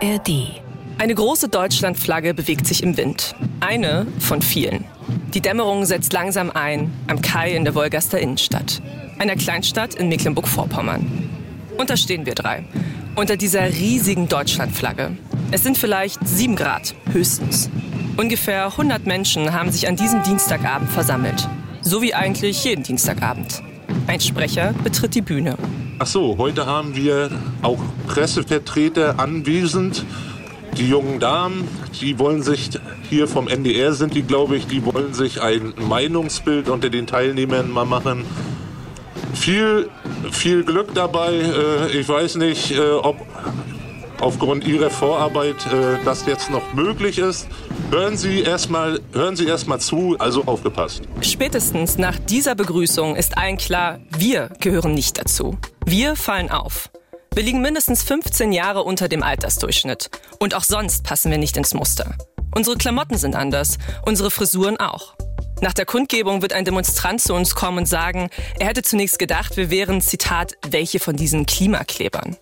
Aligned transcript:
ARD. 0.00 0.60
Eine 0.98 1.14
große 1.14 1.48
Deutschlandflagge 1.48 2.32
bewegt 2.32 2.66
sich 2.66 2.82
im 2.84 2.96
Wind. 2.96 3.34
Eine 3.58 4.06
von 4.20 4.42
vielen. 4.42 4.84
Die 5.34 5.40
Dämmerung 5.40 5.86
setzt 5.86 6.12
langsam 6.12 6.50
ein 6.50 6.92
am 7.08 7.20
Kai 7.20 7.54
in 7.54 7.64
der 7.64 7.74
Wolgaster 7.74 8.20
Innenstadt, 8.20 8.80
einer 9.18 9.34
Kleinstadt 9.34 9.94
in 9.94 10.08
Mecklenburg-Vorpommern. 10.08 11.28
Und 11.78 11.90
da 11.90 11.96
stehen 11.96 12.26
wir 12.26 12.34
drei, 12.34 12.64
unter 13.16 13.36
dieser 13.36 13.72
riesigen 13.72 14.28
Deutschlandflagge. 14.28 15.16
Es 15.50 15.64
sind 15.64 15.76
vielleicht 15.76 16.26
sieben 16.26 16.54
Grad, 16.54 16.94
höchstens. 17.12 17.68
Ungefähr 18.16 18.66
100 18.66 19.04
Menschen 19.06 19.52
haben 19.52 19.72
sich 19.72 19.88
an 19.88 19.96
diesem 19.96 20.22
Dienstagabend 20.22 20.90
versammelt. 20.90 21.48
So 21.82 22.02
wie 22.02 22.14
eigentlich 22.14 22.62
jeden 22.64 22.84
Dienstagabend. 22.84 23.62
Ein 24.06 24.20
Sprecher 24.20 24.74
betritt 24.84 25.14
die 25.16 25.22
Bühne. 25.22 25.56
Ach 26.00 26.06
so, 26.06 26.36
heute 26.38 26.64
haben 26.64 26.94
wir 26.94 27.28
auch 27.60 27.80
Pressevertreter 28.06 29.18
anwesend. 29.18 30.04
Die 30.76 30.88
jungen 30.88 31.18
Damen, 31.18 31.66
die 32.00 32.20
wollen 32.20 32.40
sich 32.40 32.70
hier 33.10 33.26
vom 33.26 33.48
NDR 33.48 33.92
sind 33.94 34.14
die, 34.14 34.22
glaube 34.22 34.56
ich, 34.56 34.68
die 34.68 34.84
wollen 34.84 35.12
sich 35.12 35.42
ein 35.42 35.74
Meinungsbild 35.76 36.68
unter 36.68 36.88
den 36.88 37.08
Teilnehmern 37.08 37.68
mal 37.68 37.84
machen. 37.84 38.24
Viel, 39.34 39.88
viel 40.30 40.62
Glück 40.62 40.94
dabei. 40.94 41.32
Äh, 41.32 41.98
ich 41.98 42.08
weiß 42.08 42.36
nicht, 42.36 42.70
äh, 42.70 42.92
ob 42.92 43.16
aufgrund 44.20 44.66
Ihrer 44.66 44.90
Vorarbeit 44.90 45.56
äh, 45.66 45.98
das 46.04 46.26
jetzt 46.26 46.50
noch 46.50 46.74
möglich 46.74 47.18
ist. 47.18 47.46
Hören 47.90 48.16
Sie 48.16 48.42
erstmal, 48.42 49.00
hören 49.12 49.36
Sie 49.36 49.46
erstmal 49.46 49.80
zu, 49.80 50.16
also 50.18 50.44
aufgepasst. 50.44 51.02
Spätestens 51.20 51.98
nach 51.98 52.18
dieser 52.18 52.54
Begrüßung 52.54 53.16
ist 53.16 53.38
allen 53.38 53.56
klar, 53.56 54.00
wir 54.16 54.50
gehören 54.60 54.94
nicht 54.94 55.18
dazu. 55.18 55.58
Wir 55.86 56.16
fallen 56.16 56.50
auf. 56.50 56.90
Wir 57.34 57.42
liegen 57.42 57.60
mindestens 57.60 58.02
15 58.02 58.52
Jahre 58.52 58.82
unter 58.82 59.08
dem 59.08 59.22
Altersdurchschnitt. 59.22 60.10
Und 60.38 60.54
auch 60.54 60.64
sonst 60.64 61.04
passen 61.04 61.30
wir 61.30 61.38
nicht 61.38 61.56
ins 61.56 61.74
Muster. 61.74 62.14
Unsere 62.54 62.76
Klamotten 62.76 63.16
sind 63.16 63.36
anders, 63.36 63.78
unsere 64.04 64.30
Frisuren 64.30 64.78
auch. 64.78 65.14
Nach 65.60 65.72
der 65.72 65.86
Kundgebung 65.86 66.40
wird 66.40 66.52
ein 66.52 66.64
Demonstrant 66.64 67.20
zu 67.20 67.34
uns 67.34 67.54
kommen 67.54 67.78
und 67.78 67.86
sagen, 67.86 68.30
er 68.58 68.68
hätte 68.68 68.82
zunächst 68.82 69.18
gedacht, 69.18 69.56
wir 69.56 69.70
wären, 69.70 70.00
Zitat, 70.00 70.54
welche 70.68 71.00
von 71.00 71.16
diesen 71.16 71.46
Klimaklebern. 71.46 72.36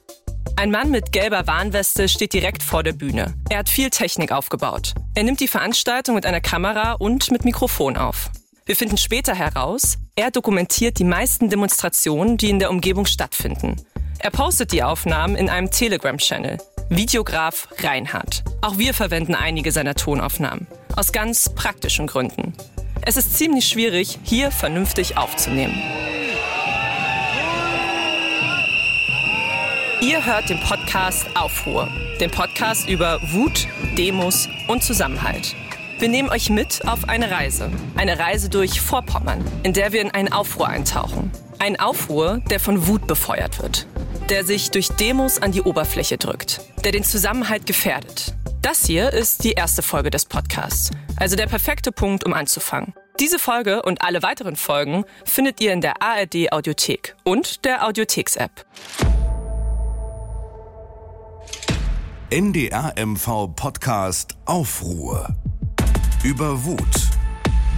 Ein 0.54 0.70
Mann 0.70 0.90
mit 0.90 1.10
gelber 1.10 1.46
Warnweste 1.46 2.08
steht 2.08 2.32
direkt 2.32 2.62
vor 2.62 2.82
der 2.82 2.92
Bühne. 2.92 3.34
Er 3.50 3.58
hat 3.58 3.68
viel 3.68 3.90
Technik 3.90 4.30
aufgebaut. 4.30 4.94
Er 5.14 5.24
nimmt 5.24 5.40
die 5.40 5.48
Veranstaltung 5.48 6.14
mit 6.14 6.24
einer 6.24 6.40
Kamera 6.40 6.92
und 6.92 7.30
mit 7.30 7.44
Mikrofon 7.44 7.96
auf. 7.96 8.30
Wir 8.64 8.76
finden 8.76 8.96
später 8.96 9.34
heraus, 9.34 9.98
er 10.14 10.30
dokumentiert 10.30 10.98
die 10.98 11.04
meisten 11.04 11.50
Demonstrationen, 11.50 12.36
die 12.36 12.50
in 12.50 12.58
der 12.58 12.70
Umgebung 12.70 13.06
stattfinden. 13.06 13.76
Er 14.18 14.30
postet 14.30 14.72
die 14.72 14.82
Aufnahmen 14.82 15.36
in 15.36 15.50
einem 15.50 15.70
Telegram-Channel. 15.70 16.58
Videograf 16.88 17.68
Reinhard. 17.82 18.44
Auch 18.62 18.78
wir 18.78 18.94
verwenden 18.94 19.34
einige 19.34 19.72
seiner 19.72 19.94
Tonaufnahmen. 19.94 20.66
Aus 20.94 21.12
ganz 21.12 21.48
praktischen 21.54 22.06
Gründen. 22.06 22.54
Es 23.02 23.16
ist 23.16 23.36
ziemlich 23.36 23.68
schwierig, 23.68 24.18
hier 24.22 24.50
vernünftig 24.50 25.16
aufzunehmen. 25.16 25.80
Ihr 30.02 30.26
hört 30.26 30.50
den 30.50 30.60
Podcast 30.60 31.26
Aufruhr, 31.34 31.88
den 32.20 32.30
Podcast 32.30 32.86
über 32.86 33.18
Wut, 33.32 33.66
Demos 33.96 34.46
und 34.68 34.84
Zusammenhalt. 34.84 35.56
Wir 35.98 36.10
nehmen 36.10 36.28
euch 36.28 36.50
mit 36.50 36.86
auf 36.86 37.08
eine 37.08 37.30
Reise, 37.30 37.70
eine 37.96 38.18
Reise 38.18 38.50
durch 38.50 38.82
Vorpommern, 38.82 39.42
in 39.62 39.72
der 39.72 39.92
wir 39.92 40.02
in 40.02 40.10
einen 40.10 40.30
Aufruhr 40.30 40.68
eintauchen. 40.68 41.30
Ein 41.58 41.80
Aufruhr, 41.80 42.42
der 42.50 42.60
von 42.60 42.86
Wut 42.86 43.06
befeuert 43.06 43.62
wird, 43.62 43.86
der 44.28 44.44
sich 44.44 44.70
durch 44.70 44.88
Demos 44.88 45.40
an 45.40 45.52
die 45.52 45.62
Oberfläche 45.62 46.18
drückt, 46.18 46.60
der 46.84 46.92
den 46.92 47.02
Zusammenhalt 47.02 47.66
gefährdet. 47.66 48.34
Das 48.60 48.84
hier 48.84 49.14
ist 49.14 49.44
die 49.44 49.52
erste 49.52 49.80
Folge 49.80 50.10
des 50.10 50.26
Podcasts, 50.26 50.90
also 51.16 51.36
der 51.36 51.46
perfekte 51.46 51.90
Punkt, 51.90 52.22
um 52.24 52.34
anzufangen. 52.34 52.92
Diese 53.18 53.38
Folge 53.38 53.80
und 53.80 54.02
alle 54.02 54.22
weiteren 54.22 54.56
Folgen 54.56 55.06
findet 55.24 55.62
ihr 55.62 55.72
in 55.72 55.80
der 55.80 56.02
ARD 56.02 56.52
Audiothek 56.52 57.16
und 57.24 57.64
der 57.64 57.86
Audiotheks-App. 57.86 58.66
NDR 62.28 62.94
MV 62.96 63.54
Podcast 63.54 64.36
Aufruhr. 64.46 65.28
Über 66.24 66.64
Wut, 66.64 66.80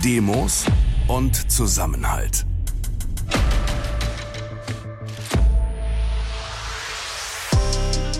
Demos 0.02 0.64
und 1.06 1.50
Zusammenhalt. 1.52 2.46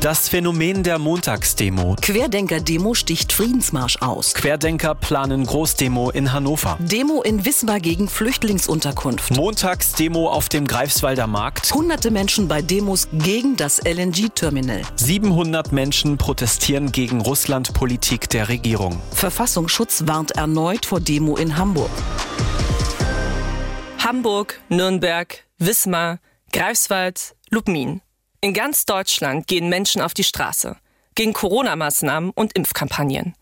Das 0.00 0.28
Phänomen 0.28 0.84
der 0.84 1.00
Montagsdemo. 1.00 1.96
Querdenker-Demo 2.00 2.94
sticht 2.94 3.32
Friedensmarsch 3.32 3.96
aus. 4.00 4.32
Querdenker 4.32 4.94
planen 4.94 5.44
Großdemo 5.44 6.10
in 6.10 6.32
Hannover. 6.32 6.78
Demo 6.78 7.20
in 7.22 7.44
Wismar 7.44 7.80
gegen 7.80 8.08
Flüchtlingsunterkunft. 8.08 9.34
Montagsdemo 9.34 10.28
auf 10.28 10.48
dem 10.48 10.68
Greifswalder 10.68 11.26
Markt. 11.26 11.74
Hunderte 11.74 12.12
Menschen 12.12 12.46
bei 12.46 12.62
Demos 12.62 13.08
gegen 13.12 13.56
das 13.56 13.80
LNG-Terminal. 13.84 14.82
700 14.94 15.72
Menschen 15.72 16.16
protestieren 16.16 16.92
gegen 16.92 17.20
Russland-Politik 17.20 18.28
der 18.28 18.48
Regierung. 18.48 19.00
Verfassungsschutz 19.10 20.04
warnt 20.06 20.30
erneut 20.30 20.86
vor 20.86 21.00
Demo 21.00 21.36
in 21.36 21.56
Hamburg. 21.56 21.90
Hamburg, 23.98 24.60
Nürnberg, 24.68 25.44
Wismar, 25.58 26.20
Greifswald, 26.52 27.34
Lubmin. 27.50 28.00
In 28.40 28.54
ganz 28.54 28.86
Deutschland 28.86 29.48
gehen 29.48 29.68
Menschen 29.68 30.00
auf 30.00 30.14
die 30.14 30.22
Straße 30.22 30.76
gegen 31.16 31.32
Corona-Maßnahmen 31.32 32.30
und 32.30 32.52
Impfkampagnen. 32.52 33.34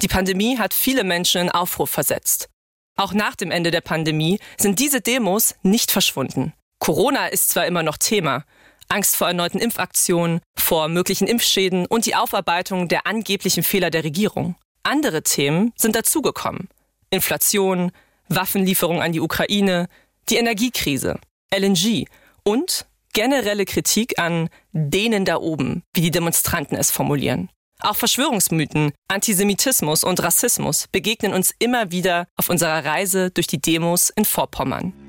Die 0.00 0.08
Pandemie 0.08 0.56
hat 0.56 0.72
viele 0.72 1.04
Menschen 1.04 1.42
in 1.42 1.50
Aufruf 1.50 1.90
versetzt. 1.90 2.48
Auch 2.96 3.12
nach 3.12 3.36
dem 3.36 3.50
Ende 3.50 3.70
der 3.70 3.82
Pandemie 3.82 4.40
sind 4.56 4.78
diese 4.78 5.02
Demos 5.02 5.54
nicht 5.62 5.90
verschwunden. 5.90 6.54
Corona 6.78 7.26
ist 7.26 7.50
zwar 7.50 7.66
immer 7.66 7.82
noch 7.82 7.98
Thema, 7.98 8.44
Angst 8.88 9.16
vor 9.16 9.28
erneuten 9.28 9.58
Impfaktionen, 9.58 10.40
vor 10.56 10.88
möglichen 10.88 11.28
Impfschäden 11.28 11.84
und 11.84 12.06
die 12.06 12.14
Aufarbeitung 12.14 12.88
der 12.88 13.06
angeblichen 13.06 13.62
Fehler 13.62 13.90
der 13.90 14.04
Regierung. 14.04 14.56
Andere 14.82 15.22
Themen 15.22 15.74
sind 15.76 15.94
dazugekommen. 15.94 16.70
Inflation, 17.10 17.92
Waffenlieferung 18.30 19.02
an 19.02 19.12
die 19.12 19.20
Ukraine, 19.20 19.88
die 20.30 20.36
Energiekrise, 20.36 21.20
LNG 21.54 22.06
und 22.44 22.86
generelle 23.18 23.64
Kritik 23.64 24.16
an 24.20 24.48
denen 24.70 25.24
da 25.24 25.38
oben, 25.38 25.82
wie 25.92 26.02
die 26.02 26.12
Demonstranten 26.12 26.76
es 26.76 26.92
formulieren. 26.92 27.50
Auch 27.80 27.96
Verschwörungsmythen, 27.96 28.92
Antisemitismus 29.08 30.04
und 30.04 30.22
Rassismus 30.22 30.86
begegnen 30.92 31.32
uns 31.32 31.52
immer 31.58 31.90
wieder 31.90 32.28
auf 32.36 32.48
unserer 32.48 32.84
Reise 32.84 33.32
durch 33.32 33.48
die 33.48 33.60
Demos 33.60 34.10
in 34.10 34.24
Vorpommern. 34.24 35.07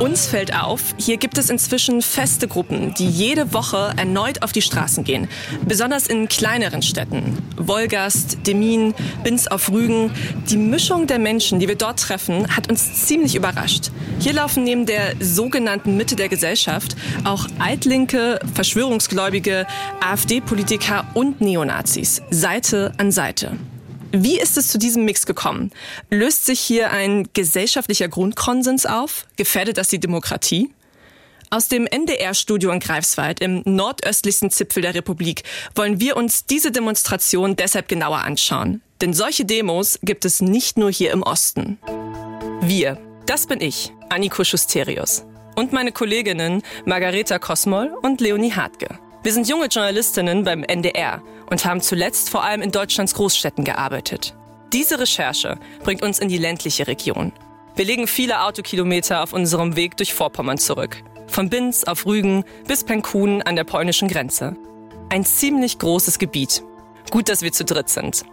Uns 0.00 0.26
fällt 0.26 0.54
auf, 0.54 0.94
hier 0.98 1.18
gibt 1.18 1.38
es 1.38 1.50
inzwischen 1.50 2.02
feste 2.02 2.48
Gruppen, 2.48 2.94
die 2.94 3.08
jede 3.08 3.52
Woche 3.54 3.92
erneut 3.96 4.42
auf 4.42 4.50
die 4.50 4.60
Straßen 4.60 5.04
gehen. 5.04 5.28
Besonders 5.66 6.08
in 6.08 6.28
kleineren 6.28 6.82
Städten. 6.82 7.38
Wolgast, 7.56 8.38
Demin, 8.44 8.92
Binz 9.22 9.46
auf 9.46 9.70
Rügen. 9.70 10.10
Die 10.50 10.56
Mischung 10.56 11.06
der 11.06 11.20
Menschen, 11.20 11.60
die 11.60 11.68
wir 11.68 11.76
dort 11.76 12.00
treffen, 12.00 12.54
hat 12.56 12.68
uns 12.68 13.06
ziemlich 13.06 13.36
überrascht. 13.36 13.92
Hier 14.18 14.32
laufen 14.32 14.64
neben 14.64 14.84
der 14.84 15.14
sogenannten 15.20 15.96
Mitte 15.96 16.16
der 16.16 16.28
Gesellschaft 16.28 16.96
auch 17.22 17.46
Altlinke, 17.60 18.40
Verschwörungsgläubige, 18.52 19.64
AfD-Politiker 20.00 21.06
und 21.14 21.40
Neonazis. 21.40 22.20
Seite 22.30 22.92
an 22.98 23.12
Seite. 23.12 23.56
Wie 24.16 24.38
ist 24.38 24.56
es 24.56 24.68
zu 24.68 24.78
diesem 24.78 25.04
Mix 25.04 25.26
gekommen? 25.26 25.72
Löst 26.08 26.46
sich 26.46 26.60
hier 26.60 26.92
ein 26.92 27.28
gesellschaftlicher 27.32 28.06
Grundkonsens 28.06 28.86
auf? 28.86 29.26
Gefährdet 29.34 29.76
das 29.76 29.88
die 29.88 29.98
Demokratie? 29.98 30.70
Aus 31.50 31.66
dem 31.66 31.88
NDR-Studio 31.88 32.70
in 32.70 32.78
Greifswald 32.78 33.40
im 33.40 33.62
nordöstlichsten 33.64 34.52
Zipfel 34.52 34.82
der 34.82 34.94
Republik 34.94 35.42
wollen 35.74 35.98
wir 35.98 36.16
uns 36.16 36.46
diese 36.46 36.70
Demonstration 36.70 37.56
deshalb 37.56 37.88
genauer 37.88 38.18
anschauen. 38.18 38.82
Denn 39.00 39.14
solche 39.14 39.44
Demos 39.44 39.98
gibt 40.04 40.24
es 40.24 40.40
nicht 40.40 40.78
nur 40.78 40.92
hier 40.92 41.10
im 41.10 41.24
Osten. 41.24 41.80
Wir, 42.60 43.00
das 43.26 43.48
bin 43.48 43.60
ich, 43.60 43.92
Anniko 44.10 44.44
Schusterius. 44.44 45.24
Und 45.56 45.72
meine 45.72 45.90
Kolleginnen 45.90 46.62
Margareta 46.84 47.40
Kosmol 47.40 47.92
und 48.02 48.20
Leonie 48.20 48.52
Hartke. 48.52 48.96
Wir 49.24 49.32
sind 49.32 49.48
junge 49.48 49.66
Journalistinnen 49.66 50.44
beim 50.44 50.62
NDR 50.62 51.20
und 51.50 51.64
haben 51.64 51.80
zuletzt 51.80 52.30
vor 52.30 52.44
allem 52.44 52.62
in 52.62 52.72
Deutschlands 52.72 53.14
Großstädten 53.14 53.64
gearbeitet. 53.64 54.34
Diese 54.72 54.98
Recherche 54.98 55.58
bringt 55.82 56.02
uns 56.02 56.18
in 56.18 56.28
die 56.28 56.38
ländliche 56.38 56.86
Region. 56.86 57.32
Wir 57.76 57.84
legen 57.84 58.06
viele 58.06 58.42
Autokilometer 58.42 59.22
auf 59.22 59.32
unserem 59.32 59.76
Weg 59.76 59.96
durch 59.96 60.14
Vorpommern 60.14 60.58
zurück. 60.58 61.02
Von 61.26 61.48
Binz 61.48 61.84
auf 61.84 62.06
Rügen 62.06 62.44
bis 62.66 62.84
Penkun 62.84 63.42
an 63.42 63.56
der 63.56 63.64
polnischen 63.64 64.08
Grenze. 64.08 64.56
Ein 65.10 65.24
ziemlich 65.24 65.78
großes 65.78 66.18
Gebiet. 66.18 66.62
Gut, 67.10 67.28
dass 67.28 67.42
wir 67.42 67.52
zu 67.52 67.64
dritt 67.64 67.88
sind. 67.88 68.24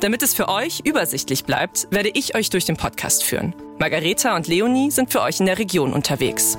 Damit 0.00 0.22
es 0.22 0.34
für 0.34 0.48
euch 0.48 0.80
übersichtlich 0.84 1.44
bleibt, 1.44 1.88
werde 1.90 2.10
ich 2.12 2.34
euch 2.34 2.50
durch 2.50 2.64
den 2.64 2.76
Podcast 2.76 3.22
führen. 3.22 3.54
Margareta 3.78 4.34
und 4.34 4.48
Leonie 4.48 4.90
sind 4.90 5.12
für 5.12 5.22
euch 5.22 5.40
in 5.40 5.46
der 5.46 5.58
Region 5.58 5.92
unterwegs. 5.92 6.58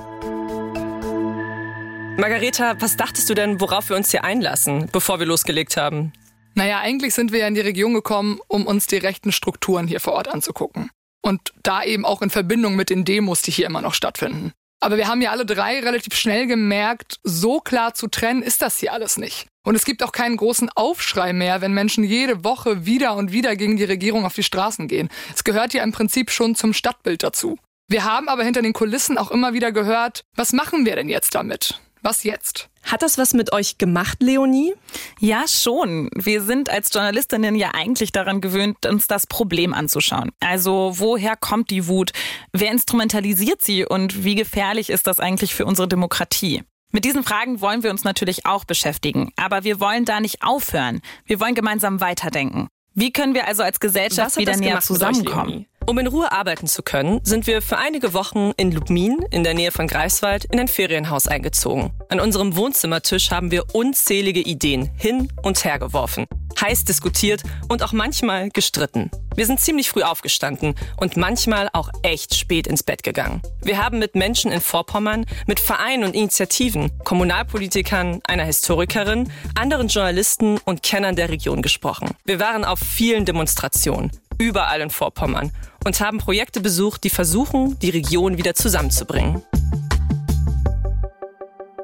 Margareta, 2.17 2.75
was 2.79 2.95
dachtest 2.95 3.27
du 3.29 3.33
denn, 3.33 3.59
worauf 3.59 3.89
wir 3.89 3.95
uns 3.95 4.11
hier 4.11 4.23
einlassen, 4.23 4.87
bevor 4.91 5.19
wir 5.19 5.25
losgelegt 5.25 5.77
haben? 5.77 6.13
Naja, 6.53 6.79
eigentlich 6.79 7.15
sind 7.15 7.31
wir 7.31 7.39
ja 7.39 7.47
in 7.47 7.55
die 7.55 7.61
Region 7.61 7.93
gekommen, 7.95 8.39
um 8.47 8.67
uns 8.67 8.85
die 8.85 8.97
rechten 8.97 9.31
Strukturen 9.31 9.87
hier 9.87 9.99
vor 9.99 10.13
Ort 10.13 10.27
anzugucken. 10.27 10.91
Und 11.23 11.53
da 11.63 11.83
eben 11.83 12.05
auch 12.05 12.21
in 12.21 12.29
Verbindung 12.29 12.75
mit 12.75 12.91
den 12.91 13.03
Demos, 13.03 13.41
die 13.41 13.51
hier 13.51 13.65
immer 13.65 13.81
noch 13.81 13.95
stattfinden. 13.95 14.51
Aber 14.79 14.97
wir 14.97 15.07
haben 15.07 15.21
ja 15.21 15.31
alle 15.31 15.45
drei 15.45 15.79
relativ 15.79 16.13
schnell 16.13 16.45
gemerkt, 16.45 17.19
so 17.23 17.59
klar 17.59 17.93
zu 17.93 18.07
trennen 18.07 18.43
ist 18.43 18.61
das 18.61 18.77
hier 18.77 18.93
alles 18.93 19.17
nicht. 19.17 19.47
Und 19.65 19.75
es 19.75 19.85
gibt 19.85 20.03
auch 20.03 20.11
keinen 20.11 20.37
großen 20.37 20.69
Aufschrei 20.75 21.33
mehr, 21.33 21.61
wenn 21.61 21.73
Menschen 21.73 22.03
jede 22.03 22.43
Woche 22.43 22.85
wieder 22.85 23.15
und 23.15 23.31
wieder 23.31 23.55
gegen 23.55 23.77
die 23.77 23.85
Regierung 23.85 24.25
auf 24.25 24.35
die 24.35 24.43
Straßen 24.43 24.87
gehen. 24.87 25.09
Es 25.33 25.43
gehört 25.43 25.73
ja 25.73 25.83
im 25.83 25.93
Prinzip 25.93 26.29
schon 26.29 26.53
zum 26.53 26.73
Stadtbild 26.73 27.23
dazu. 27.23 27.57
Wir 27.87 28.03
haben 28.03 28.27
aber 28.27 28.43
hinter 28.43 28.61
den 28.61 28.73
Kulissen 28.73 29.17
auch 29.17 29.31
immer 29.31 29.53
wieder 29.53 29.71
gehört, 29.71 30.25
was 30.35 30.53
machen 30.53 30.85
wir 30.85 30.95
denn 30.95 31.09
jetzt 31.09 31.33
damit? 31.33 31.79
Was 32.03 32.23
jetzt? 32.23 32.69
Hat 32.83 33.01
das 33.01 33.17
was 33.17 33.33
mit 33.33 33.53
euch 33.53 33.77
gemacht, 33.77 34.21
Leonie? 34.21 34.73
Ja, 35.21 35.45
schon. 35.47 36.09
Wir 36.13 36.41
sind 36.41 36.69
als 36.69 36.93
Journalistinnen 36.93 37.55
ja 37.55 37.71
eigentlich 37.73 38.11
daran 38.11 38.41
gewöhnt, 38.41 38.85
uns 38.85 39.07
das 39.07 39.25
Problem 39.25 39.73
anzuschauen. 39.73 40.31
Also 40.41 40.91
woher 40.95 41.37
kommt 41.37 41.69
die 41.69 41.87
Wut? 41.87 42.11
Wer 42.51 42.71
instrumentalisiert 42.71 43.61
sie? 43.63 43.85
Und 43.85 44.25
wie 44.25 44.35
gefährlich 44.35 44.89
ist 44.89 45.07
das 45.07 45.21
eigentlich 45.21 45.55
für 45.55 45.65
unsere 45.65 45.87
Demokratie? 45.87 46.63
Mit 46.91 47.05
diesen 47.05 47.23
Fragen 47.23 47.61
wollen 47.61 47.83
wir 47.83 47.89
uns 47.89 48.03
natürlich 48.03 48.45
auch 48.45 48.65
beschäftigen. 48.65 49.31
Aber 49.37 49.63
wir 49.63 49.79
wollen 49.79 50.03
da 50.03 50.19
nicht 50.19 50.43
aufhören. 50.43 50.99
Wir 51.25 51.39
wollen 51.39 51.55
gemeinsam 51.55 52.01
weiterdenken. 52.01 52.67
Wie 52.93 53.11
können 53.11 53.33
wir 53.33 53.47
also 53.47 53.63
als 53.63 53.79
Gesellschaft 53.79 54.37
wieder 54.37 54.57
näher 54.57 54.81
zusammenkommen? 54.81 55.65
Um 55.85 55.99
in 55.99 56.07
Ruhe 56.07 56.31
arbeiten 56.31 56.67
zu 56.67 56.81
können, 56.81 57.19
sind 57.23 57.45
wir 57.45 57.61
für 57.61 57.77
einige 57.77 58.13
Wochen 58.13 58.53
in 58.55 58.71
Lubmin 58.71 59.17
in 59.31 59.43
der 59.43 59.53
Nähe 59.53 59.71
von 59.71 59.87
Greifswald 59.87 60.45
in 60.45 60.59
ein 60.59 60.69
Ferienhaus 60.69 61.27
eingezogen. 61.27 61.91
An 62.07 62.21
unserem 62.21 62.55
Wohnzimmertisch 62.55 63.31
haben 63.31 63.51
wir 63.51 63.75
unzählige 63.75 64.39
Ideen 64.39 64.89
hin 64.95 65.27
und 65.41 65.65
her 65.65 65.79
geworfen, 65.79 66.25
heiß 66.59 66.85
diskutiert 66.85 67.43
und 67.67 67.83
auch 67.83 67.91
manchmal 67.91 68.49
gestritten. 68.49 69.11
Wir 69.35 69.47
sind 69.47 69.59
ziemlich 69.59 69.89
früh 69.89 70.03
aufgestanden 70.03 70.75
und 70.97 71.17
manchmal 71.17 71.67
auch 71.73 71.89
echt 72.03 72.35
spät 72.35 72.67
ins 72.67 72.83
Bett 72.83 73.01
gegangen. 73.01 73.41
Wir 73.63 73.83
haben 73.83 73.97
mit 73.97 74.15
Menschen 74.15 74.51
in 74.51 74.61
Vorpommern, 74.61 75.25
mit 75.47 75.59
Vereinen 75.59 76.03
und 76.03 76.15
Initiativen, 76.15 76.91
Kommunalpolitikern, 77.03 78.19
einer 78.25 78.43
Historikerin, 78.43 79.31
anderen 79.55 79.87
Journalisten 79.87 80.59
und 80.65 80.83
Kennern 80.83 81.15
der 81.15 81.29
Region 81.29 81.61
gesprochen. 81.63 82.11
Wir 82.25 82.39
waren 82.39 82.63
auf 82.63 82.79
vielen 82.79 83.25
Demonstrationen, 83.25 84.11
überall 84.37 84.81
in 84.81 84.89
Vorpommern 84.89 85.51
und 85.85 85.99
haben 85.99 86.17
Projekte 86.17 86.61
besucht, 86.61 87.03
die 87.03 87.09
versuchen, 87.09 87.77
die 87.79 87.89
Region 87.89 88.37
wieder 88.37 88.55
zusammenzubringen. 88.55 89.43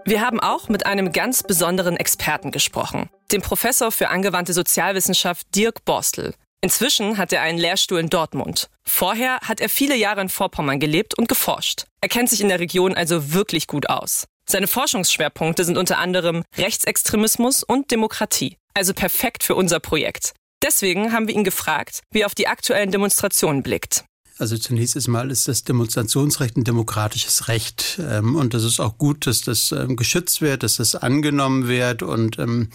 Wir 0.06 0.22
haben 0.22 0.40
auch 0.40 0.70
mit 0.70 0.86
einem 0.86 1.12
ganz 1.12 1.44
besonderen 1.44 1.96
Experten 1.96 2.52
gesprochen, 2.52 3.10
dem 3.32 3.42
Professor 3.42 3.92
für 3.92 4.10
angewandte 4.10 4.54
Sozialwissenschaft 4.54 5.46
Dirk 5.56 5.86
Borstel. 5.86 6.34
Inzwischen 6.62 7.18
hat 7.18 7.32
er 7.32 7.42
einen 7.42 7.60
Lehrstuhl 7.60 8.00
in 8.00 8.10
Dortmund. 8.10 8.70
Vorher 8.84 9.40
hat 9.42 9.62
er 9.62 9.70
viele 9.70 9.96
Jahre 9.96 10.22
in 10.22 10.30
Vorpommern 10.30 10.80
gelebt 10.80 11.18
und 11.18 11.28
geforscht. 11.28 11.86
Er 12.02 12.10
kennt 12.10 12.30
sich 12.30 12.42
in 12.42 12.50
der 12.50 12.60
Region 12.60 12.96
also 12.96 13.34
wirklich 13.34 13.68
gut 13.68 13.90
aus. 13.90 14.26
Seine 14.50 14.68
Forschungsschwerpunkte 14.68 15.64
sind 15.64 15.78
unter 15.78 16.00
anderem 16.00 16.44
Rechtsextremismus 16.58 17.64
und 17.64 17.92
Demokratie, 17.92 18.58
also 18.74 18.96
perfekt 18.96 19.44
für 19.44 19.54
unser 19.54 19.80
Projekt. 19.80 20.34
Deswegen 20.64 21.14
haben 21.14 21.28
wir 21.28 21.36
ihn 21.36 21.44
gefragt, 21.44 22.02
wie 22.12 22.22
er 22.22 22.26
auf 22.26 22.36
die 22.36 22.48
aktuellen 22.48 22.92
Demonstrationen 22.92 23.64
blickt. 23.64 24.04
Also 24.40 24.58
zunächst 24.58 24.96
einmal 24.96 25.32
ist 25.32 25.50
das 25.50 25.66
Demonstrationsrecht 25.66 26.56
ein 26.56 26.64
demokratisches 26.64 27.50
Recht. 27.50 28.00
Ähm, 28.02 28.38
und 28.38 28.54
das 28.54 28.64
ist 28.64 28.80
auch 28.80 28.98
gut, 28.98 29.28
dass 29.28 29.42
das 29.42 29.74
ähm, 29.74 29.98
geschützt 29.98 30.42
wird, 30.42 30.64
dass 30.64 30.78
das 30.78 30.96
angenommen 30.96 31.68
wird. 31.68 32.04
Und 32.04 32.40
ähm, 32.40 32.70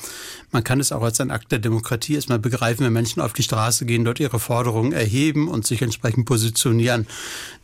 man 0.51 0.63
kann 0.63 0.79
es 0.79 0.93
auch 0.93 1.03
als 1.03 1.23
ein 1.23 1.31
Akt 1.31 1.53
der 1.53 1.61
Demokratie 1.61 2.17
erstmal 2.17 2.39
begreifen, 2.39 2.85
wenn 2.85 2.93
Menschen 2.93 3.23
auf 3.23 3.33
die 3.33 3.43
Straße 3.43 3.87
gehen, 3.87 4.05
dort 4.05 4.21
ihre 4.21 4.39
Forderungen 4.41 4.93
erheben 4.93 5.49
und 5.49 5.67
sich 5.67 5.81
entsprechend 5.81 6.27
positionieren. 6.27 7.07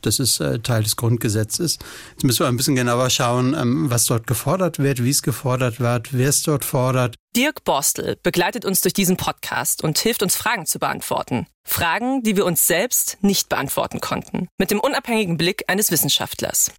Das 0.00 0.18
ist 0.18 0.40
äh, 0.40 0.60
Teil 0.60 0.82
des 0.82 0.96
Grundgesetzes. 0.96 1.78
Jetzt 2.12 2.24
müssen 2.24 2.40
wir 2.40 2.48
ein 2.48 2.56
bisschen 2.56 2.76
genauer 2.76 3.10
schauen, 3.10 3.54
was 3.90 4.06
dort 4.06 4.26
gefordert 4.26 4.78
wird, 4.78 5.04
wie 5.04 5.10
es 5.10 5.22
gefordert 5.22 5.78
wird, 5.78 6.14
wer 6.14 6.30
es 6.30 6.42
dort 6.42 6.64
fordert. 6.64 7.16
Dirk 7.36 7.62
Borstel 7.62 8.16
begleitet 8.24 8.64
uns 8.64 8.80
durch 8.80 8.92
diesen 8.92 9.16
Podcast 9.16 9.84
und 9.84 9.96
hilft 10.00 10.24
uns 10.24 10.34
Fragen 10.34 10.66
zu 10.66 10.80
beantworten. 10.80 11.46
Fragen, 11.62 12.24
die 12.24 12.36
wir 12.36 12.44
uns 12.44 12.66
selbst 12.66 13.18
nicht 13.20 13.48
beantworten 13.48 14.00
konnten. 14.00 14.48
Mit 14.58 14.72
dem 14.72 14.80
unabhängigen 14.80 15.36
Blick 15.36 15.62
eines 15.68 15.92
Wissenschaftlers. 15.92 16.72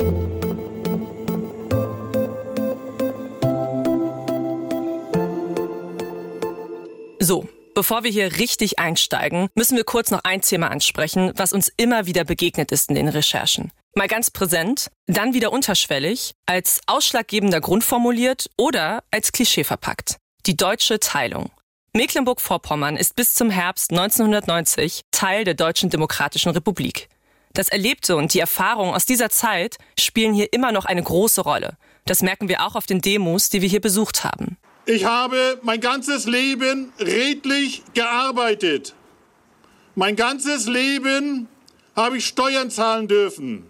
So, 7.19 7.48
bevor 7.74 8.03
wir 8.03 8.12
hier 8.12 8.36
richtig 8.38 8.77
einsteigen, 8.77 9.48
müssen 9.56 9.77
wir 9.77 9.86
kurz 9.86 10.12
noch 10.12 10.25
ein 10.25 10.42
Thema 10.42 10.69
ansprechen, 10.69 11.31
was 11.38 11.53
uns 11.53 11.71
immer 11.77 12.07
wieder 12.07 12.25
begegnet 12.25 12.74
ist 12.74 12.89
in 12.89 12.95
den 12.95 13.07
Recherchen. 13.07 13.71
Mal 13.95 14.07
ganz 14.09 14.31
präsent, 14.31 14.92
dann 15.07 15.33
wieder 15.33 15.53
unterschwellig, 15.53 16.33
als 16.45 16.81
ausschlaggebender 16.88 17.62
Grund 17.62 17.86
formuliert 17.86 18.50
oder 18.57 19.03
als 19.12 19.31
Klischee 19.31 19.63
verpackt. 19.63 20.21
Die 20.48 20.58
deutsche 20.58 21.00
Teilung. 21.00 21.52
Mecklenburg-Vorpommern 21.94 22.98
ist 22.98 23.16
bis 23.16 23.36
zum 23.36 23.52
Herbst 23.52 23.92
1990 23.92 25.04
Teil 25.12 25.44
der 25.44 25.54
Deutschen 25.54 25.92
Demokratischen 25.92 26.50
Republik. 26.50 27.10
Das 27.54 27.70
Erlebte 27.70 28.16
und 28.16 28.34
die 28.34 28.40
Erfahrungen 28.40 28.96
aus 28.96 29.06
dieser 29.06 29.30
Zeit 29.30 29.78
spielen 30.00 30.34
hier 30.34 30.52
immer 30.52 30.72
noch 30.72 30.86
eine 30.86 31.04
große 31.04 31.42
Rolle. 31.42 31.78
Das 32.06 32.24
merken 32.24 32.50
wir 32.50 32.66
auch 32.66 32.74
auf 32.74 32.88
den 32.88 33.02
Demos, 33.02 33.52
die 33.52 33.62
wir 33.62 33.70
hier 33.70 33.82
besucht 33.82 34.24
haben. 34.24 34.58
Ich 34.88 35.06
habe 35.06 35.60
mein 35.62 35.80
ganzes 35.80 36.26
Leben 36.26 36.92
redlich 36.98 37.84
gearbeitet. 37.94 38.96
Mein 39.94 40.16
ganzes 40.16 40.66
Leben 40.66 41.50
habe 41.96 42.18
ich 42.18 42.26
Steuern 42.26 42.72
zahlen 42.72 43.08
dürfen. 43.08 43.68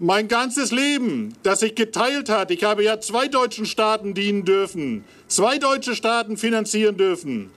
Mein 0.00 0.26
ganzes 0.26 0.72
Leben, 0.72 1.36
das 1.44 1.60
sich 1.60 1.76
geteilt 1.76 2.28
hat, 2.28 2.50
ich 2.50 2.64
habe 2.64 2.82
ja 2.82 3.00
zwei 3.00 3.28
deutschen 3.28 3.64
Staaten 3.64 4.12
dienen 4.12 4.44
dürfen, 4.44 5.04
zwei 5.28 5.58
deutsche 5.58 5.94
Staaten 5.94 6.36
finanzieren 6.36 6.96
dürfen, 6.96 7.52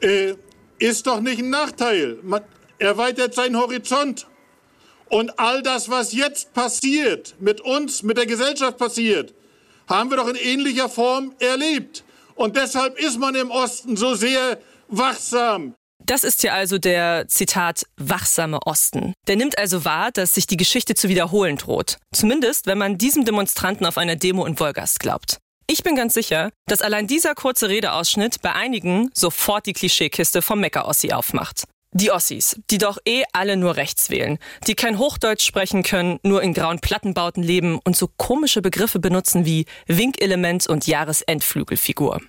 äh, 0.00 0.34
ist 0.78 1.08
doch 1.08 1.20
nicht 1.20 1.40
ein 1.40 1.50
Nachteil. 1.50 2.18
Man 2.22 2.42
erweitert 2.78 3.34
seinen 3.34 3.56
Horizont. 3.56 4.28
Und 5.08 5.38
all 5.40 5.62
das, 5.62 5.90
was 5.90 6.12
jetzt 6.12 6.54
passiert, 6.54 7.34
mit 7.40 7.60
uns, 7.60 8.04
mit 8.04 8.16
der 8.16 8.26
Gesellschaft 8.26 8.78
passiert, 8.78 9.34
haben 9.88 10.10
wir 10.10 10.16
doch 10.16 10.28
in 10.28 10.36
ähnlicher 10.36 10.88
Form 10.88 11.34
erlebt. 11.40 12.04
Und 12.36 12.56
deshalb 12.56 12.98
ist 12.98 13.18
man 13.18 13.34
im 13.34 13.50
Osten 13.50 13.96
so 13.96 14.14
sehr 14.14 14.58
wachsam. 14.88 15.74
Das 16.06 16.24
ist 16.24 16.42
ja 16.42 16.54
also 16.54 16.78
der, 16.78 17.28
Zitat, 17.28 17.86
wachsame 17.96 18.60
Osten. 18.66 19.14
Der 19.28 19.36
nimmt 19.36 19.58
also 19.58 19.84
wahr, 19.84 20.10
dass 20.10 20.34
sich 20.34 20.46
die 20.46 20.56
Geschichte 20.56 20.94
zu 20.94 21.08
wiederholen 21.08 21.56
droht. 21.56 21.98
Zumindest, 22.12 22.66
wenn 22.66 22.78
man 22.78 22.98
diesem 22.98 23.24
Demonstranten 23.24 23.86
auf 23.86 23.98
einer 23.98 24.16
Demo 24.16 24.44
in 24.46 24.58
Wolgast 24.58 25.00
glaubt. 25.00 25.38
Ich 25.68 25.82
bin 25.82 25.96
ganz 25.96 26.14
sicher, 26.14 26.50
dass 26.66 26.82
allein 26.82 27.06
dieser 27.06 27.34
kurze 27.34 27.68
Redeausschnitt 27.68 28.42
bei 28.42 28.52
einigen 28.52 29.10
sofort 29.14 29.66
die 29.66 29.72
Klischeekiste 29.72 30.42
vom 30.42 30.60
Mecker-Ossi 30.60 31.12
aufmacht. 31.12 31.64
Die 31.94 32.10
Ossis, 32.10 32.58
die 32.70 32.78
doch 32.78 32.98
eh 33.06 33.22
alle 33.32 33.56
nur 33.56 33.76
rechts 33.76 34.08
wählen, 34.08 34.38
die 34.66 34.74
kein 34.74 34.98
Hochdeutsch 34.98 35.44
sprechen 35.44 35.82
können, 35.82 36.18
nur 36.22 36.42
in 36.42 36.54
grauen 36.54 36.80
Plattenbauten 36.80 37.42
leben 37.42 37.78
und 37.84 37.96
so 37.96 38.08
komische 38.08 38.62
Begriffe 38.62 38.98
benutzen 38.98 39.44
wie 39.44 39.66
Winkelement 39.86 40.66
und 40.66 40.86
Jahresendflügelfigur. 40.86 42.20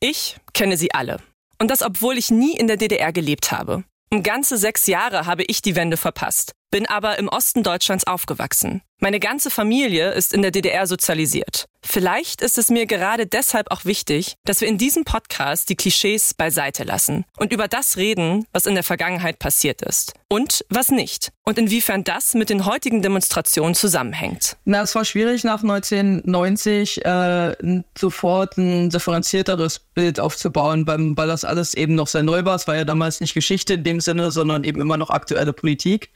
Ich 0.00 0.36
kenne 0.54 0.76
sie 0.76 0.92
alle. 0.92 1.18
Und 1.64 1.70
das, 1.70 1.80
obwohl 1.80 2.18
ich 2.18 2.30
nie 2.30 2.54
in 2.54 2.66
der 2.66 2.76
DDR 2.76 3.10
gelebt 3.10 3.50
habe. 3.50 3.84
Um 4.12 4.22
ganze 4.22 4.58
sechs 4.58 4.86
Jahre 4.86 5.24
habe 5.24 5.44
ich 5.44 5.62
die 5.62 5.76
Wende 5.76 5.96
verpasst, 5.96 6.52
bin 6.74 6.86
aber 6.86 7.20
im 7.20 7.28
Osten 7.28 7.62
Deutschlands 7.62 8.04
aufgewachsen. 8.04 8.82
Meine 8.98 9.20
ganze 9.20 9.48
Familie 9.48 10.10
ist 10.10 10.34
in 10.34 10.42
der 10.42 10.50
DDR 10.50 10.88
sozialisiert. 10.88 11.66
Vielleicht 11.84 12.42
ist 12.42 12.58
es 12.58 12.68
mir 12.68 12.86
gerade 12.86 13.26
deshalb 13.28 13.70
auch 13.70 13.84
wichtig, 13.84 14.34
dass 14.44 14.60
wir 14.60 14.66
in 14.66 14.76
diesem 14.76 15.04
Podcast 15.04 15.68
die 15.68 15.76
Klischees 15.76 16.34
beiseite 16.34 16.82
lassen 16.82 17.26
und 17.36 17.52
über 17.52 17.68
das 17.68 17.96
reden, 17.96 18.44
was 18.52 18.66
in 18.66 18.74
der 18.74 18.82
Vergangenheit 18.82 19.38
passiert 19.38 19.82
ist 19.82 20.14
und 20.28 20.64
was 20.68 20.88
nicht 20.88 21.30
und 21.44 21.58
inwiefern 21.58 22.02
das 22.02 22.34
mit 22.34 22.50
den 22.50 22.66
heutigen 22.66 23.02
Demonstrationen 23.02 23.76
zusammenhängt. 23.76 24.56
Na, 24.64 24.82
es 24.82 24.96
war 24.96 25.04
schwierig 25.04 25.44
nach 25.44 25.62
1990 25.62 27.04
äh, 27.04 27.82
sofort 27.96 28.58
ein 28.58 28.90
differenzierteres 28.90 29.78
Bild 29.78 30.18
aufzubauen, 30.18 30.88
weil, 30.88 31.16
weil 31.16 31.28
das 31.28 31.44
alles 31.44 31.74
eben 31.74 31.94
noch 31.94 32.08
sehr 32.08 32.24
neu 32.24 32.44
war. 32.44 32.56
Es 32.56 32.66
war 32.66 32.74
ja 32.74 32.84
damals 32.84 33.20
nicht 33.20 33.34
Geschichte 33.34 33.74
in 33.74 33.84
dem 33.84 34.00
Sinne, 34.00 34.32
sondern 34.32 34.64
eben 34.64 34.80
immer 34.80 34.96
noch 34.96 35.10
aktuelle 35.10 35.52
Politik. 35.52 36.10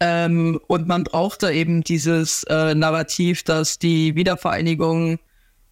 Ähm, 0.00 0.60
und 0.66 0.88
man 0.88 1.04
brauchte 1.04 1.52
eben 1.52 1.82
dieses 1.82 2.42
äh, 2.44 2.74
Narrativ, 2.74 3.42
dass 3.42 3.78
die 3.78 4.14
Wiedervereinigung 4.14 5.18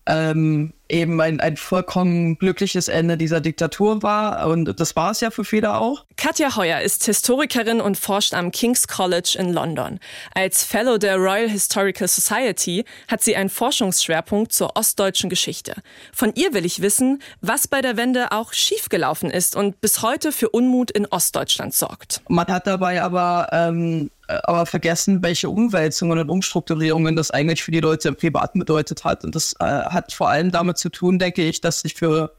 ähm, 0.08 0.73
eben 0.88 1.20
ein, 1.20 1.38
ein 1.38 1.58
vollkommen 1.58 2.38
glückliches 2.38 2.88
Ende 2.88 3.18
dieser 3.18 3.40
Diktatur 3.40 4.02
war. 4.02 4.47
Und 4.49 4.80
das 4.80 4.97
war 4.97 5.11
es 5.11 5.20
ja 5.20 5.30
für 5.30 5.44
viele 5.44 5.76
auch. 5.76 6.06
Katja 6.16 6.56
Heuer 6.56 6.80
ist 6.80 7.04
Historikerin 7.04 7.80
und 7.80 7.99
forscht 7.99 8.32
am 8.32 8.50
King's 8.50 8.88
College 8.88 9.37
in 9.38 9.52
London. 9.52 10.00
Als 10.35 10.64
Fellow 10.64 10.97
der 10.97 11.16
Royal 11.16 11.49
Historical 11.49 12.08
Society 12.08 12.87
hat 13.06 13.23
sie 13.23 13.37
einen 13.37 13.50
Forschungsschwerpunkt 13.50 14.52
zur 14.52 14.76
ostdeutschen 14.76 15.28
Geschichte. 15.28 15.75
Von 16.12 16.32
ihr 16.35 16.54
will 16.54 16.64
ich 16.64 16.80
wissen, 16.80 17.23
was 17.42 17.68
bei 17.68 17.82
der 17.82 17.99
Wende 17.99 18.32
auch 18.32 18.54
schiefgelaufen 18.54 19.30
ist 19.30 19.56
und 19.56 19.80
bis 19.82 20.00
heute 20.00 20.32
für 20.32 20.49
Unmut 20.49 20.90
in 20.90 21.06
Ostdeutschland 21.06 21.75
sorgt. 21.75 22.23
Man 22.28 22.47
hat 22.47 22.66
dabei 22.66 23.02
aber 23.02 23.49
ähm, 23.52 24.11
aber 24.28 24.66
vergessen, 24.66 25.23
welche 25.23 25.49
Umwälzungen 25.49 26.18
und 26.18 26.30
Umstrukturierungen 26.30 27.16
das 27.16 27.30
eigentlich 27.30 27.62
für 27.62 27.70
die 27.70 27.80
Leute 27.80 28.08
im 28.08 28.16
Privaten 28.16 28.58
bedeutet 28.58 29.04
hat. 29.04 29.25
Und 29.25 29.35
das 29.35 29.54
äh, 29.61 29.64
hat 29.64 30.12
vor 30.12 30.28
allem 30.28 30.50
damit 30.50 30.78
zu 30.78 30.90
tun, 30.90 31.18
denke 31.18 31.42
ich, 31.42 31.61
dass 31.61 31.80
sich 31.80 31.94
für 31.94 32.32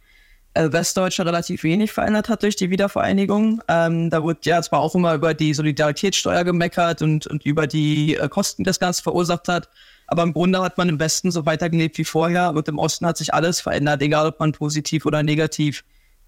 äh, 0.54 0.72
Westdeutsche 0.72 1.26
relativ 1.26 1.64
wenig 1.64 1.92
verändert 1.92 2.30
hat 2.30 2.44
durch 2.44 2.56
die 2.56 2.70
Wiedervereinigung. 2.70 3.62
Ähm, 3.68 4.10
da 4.10 4.24
wurde 4.24 4.40
ja 4.44 4.62
zwar 4.62 4.80
auch 4.80 4.96
immer 4.96 5.14
über 5.14 5.34
die 5.34 5.54
Solidaritätssteuer 5.54 6.44
gemeckert 6.44 7.02
und, 7.02 7.28
und 7.28 7.46
über 7.46 7.68
die 7.68 8.16
äh, 8.16 8.28
Kosten, 8.30 8.64
die 8.64 8.68
das 8.68 8.80
Ganze 8.80 9.04
verursacht 9.04 9.48
hat. 9.48 9.70
Aber 10.08 10.24
im 10.24 10.34
Grunde 10.34 10.62
hat 10.62 10.78
man 10.78 10.90
im 10.90 11.00
Westen 11.00 11.32
so 11.32 11.46
weitergelebt 11.46 11.98
wie 11.98 12.06
vorher 12.06 12.52
und 12.52 12.68
im 12.68 12.80
Osten 12.80 13.06
hat 13.06 13.18
sich 13.18 13.34
alles 13.34 13.62
verändert, 13.62 14.02
egal 14.02 14.28
ob 14.28 14.40
man 14.40 14.52
positiv 14.52 15.06
oder 15.06 15.22
negativ 15.22 15.84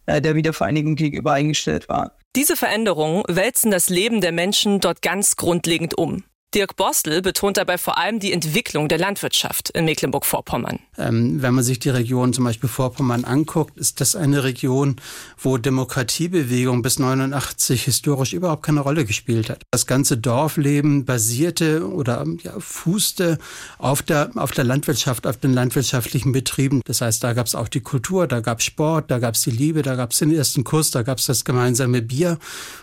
äh, 0.05 0.21
der 0.21 0.35
Wiedervereinigung 0.35 0.95
gegenüber 0.95 1.33
eingestellt 1.33 1.89
war. 1.89 2.11
Diese 2.37 2.55
Veränderungen 2.55 3.23
wälzen 3.27 3.71
das 3.71 3.89
Leben 3.89 4.21
der 4.21 4.31
Menschen 4.31 4.79
dort 4.79 5.01
ganz 5.01 5.35
grundlegend 5.35 5.97
um. 5.97 6.23
Dirk 6.53 6.75
Borstel 6.75 7.21
betont 7.21 7.55
dabei 7.55 7.77
vor 7.77 7.97
allem 7.97 8.19
die 8.19 8.33
Entwicklung 8.33 8.89
der 8.89 8.97
Landwirtschaft 8.97 9.69
in 9.69 9.85
Mecklenburg-Vorpommern. 9.85 10.79
Ähm, 10.97 11.41
wenn 11.41 11.53
man 11.53 11.63
sich 11.63 11.79
die 11.79 11.89
Region 11.89 12.33
zum 12.33 12.43
Beispiel 12.43 12.67
Vorpommern 12.67 13.23
anguckt, 13.23 13.77
ist 13.77 14.01
das 14.01 14.17
eine 14.17 14.43
Region, 14.43 14.97
wo 15.37 15.57
Demokratiebewegung 15.57 16.81
bis 16.81 16.99
89 16.99 17.83
historisch 17.83 18.33
überhaupt 18.33 18.63
keine 18.63 18.81
Rolle 18.81 19.05
gespielt 19.05 19.49
hat. 19.49 19.63
Das 19.71 19.87
ganze 19.87 20.17
Dorfleben 20.17 21.05
basierte 21.05 21.87
oder 21.87 22.25
ja, 22.43 22.59
fußte 22.59 23.37
auf 23.77 24.01
der, 24.01 24.31
auf 24.35 24.51
der 24.51 24.65
Landwirtschaft, 24.65 25.25
auf 25.27 25.37
den 25.37 25.53
landwirtschaftlichen 25.53 26.33
Betrieben. 26.33 26.81
Das 26.83 26.99
heißt, 26.99 27.23
da 27.23 27.31
gab 27.31 27.47
es 27.47 27.55
auch 27.55 27.69
die 27.69 27.79
Kultur, 27.79 28.27
da 28.27 28.41
gab 28.41 28.59
es 28.59 28.65
Sport, 28.65 29.09
da 29.09 29.19
gab 29.19 29.35
es 29.35 29.43
die 29.43 29.51
Liebe, 29.51 29.83
da 29.83 29.95
gab 29.95 30.11
es 30.11 30.19
den 30.19 30.35
ersten 30.35 30.65
Kuss, 30.65 30.91
da 30.91 31.01
gab 31.03 31.19
es 31.19 31.27
das 31.27 31.45
gemeinsame 31.45 32.01
Bier. 32.01 32.39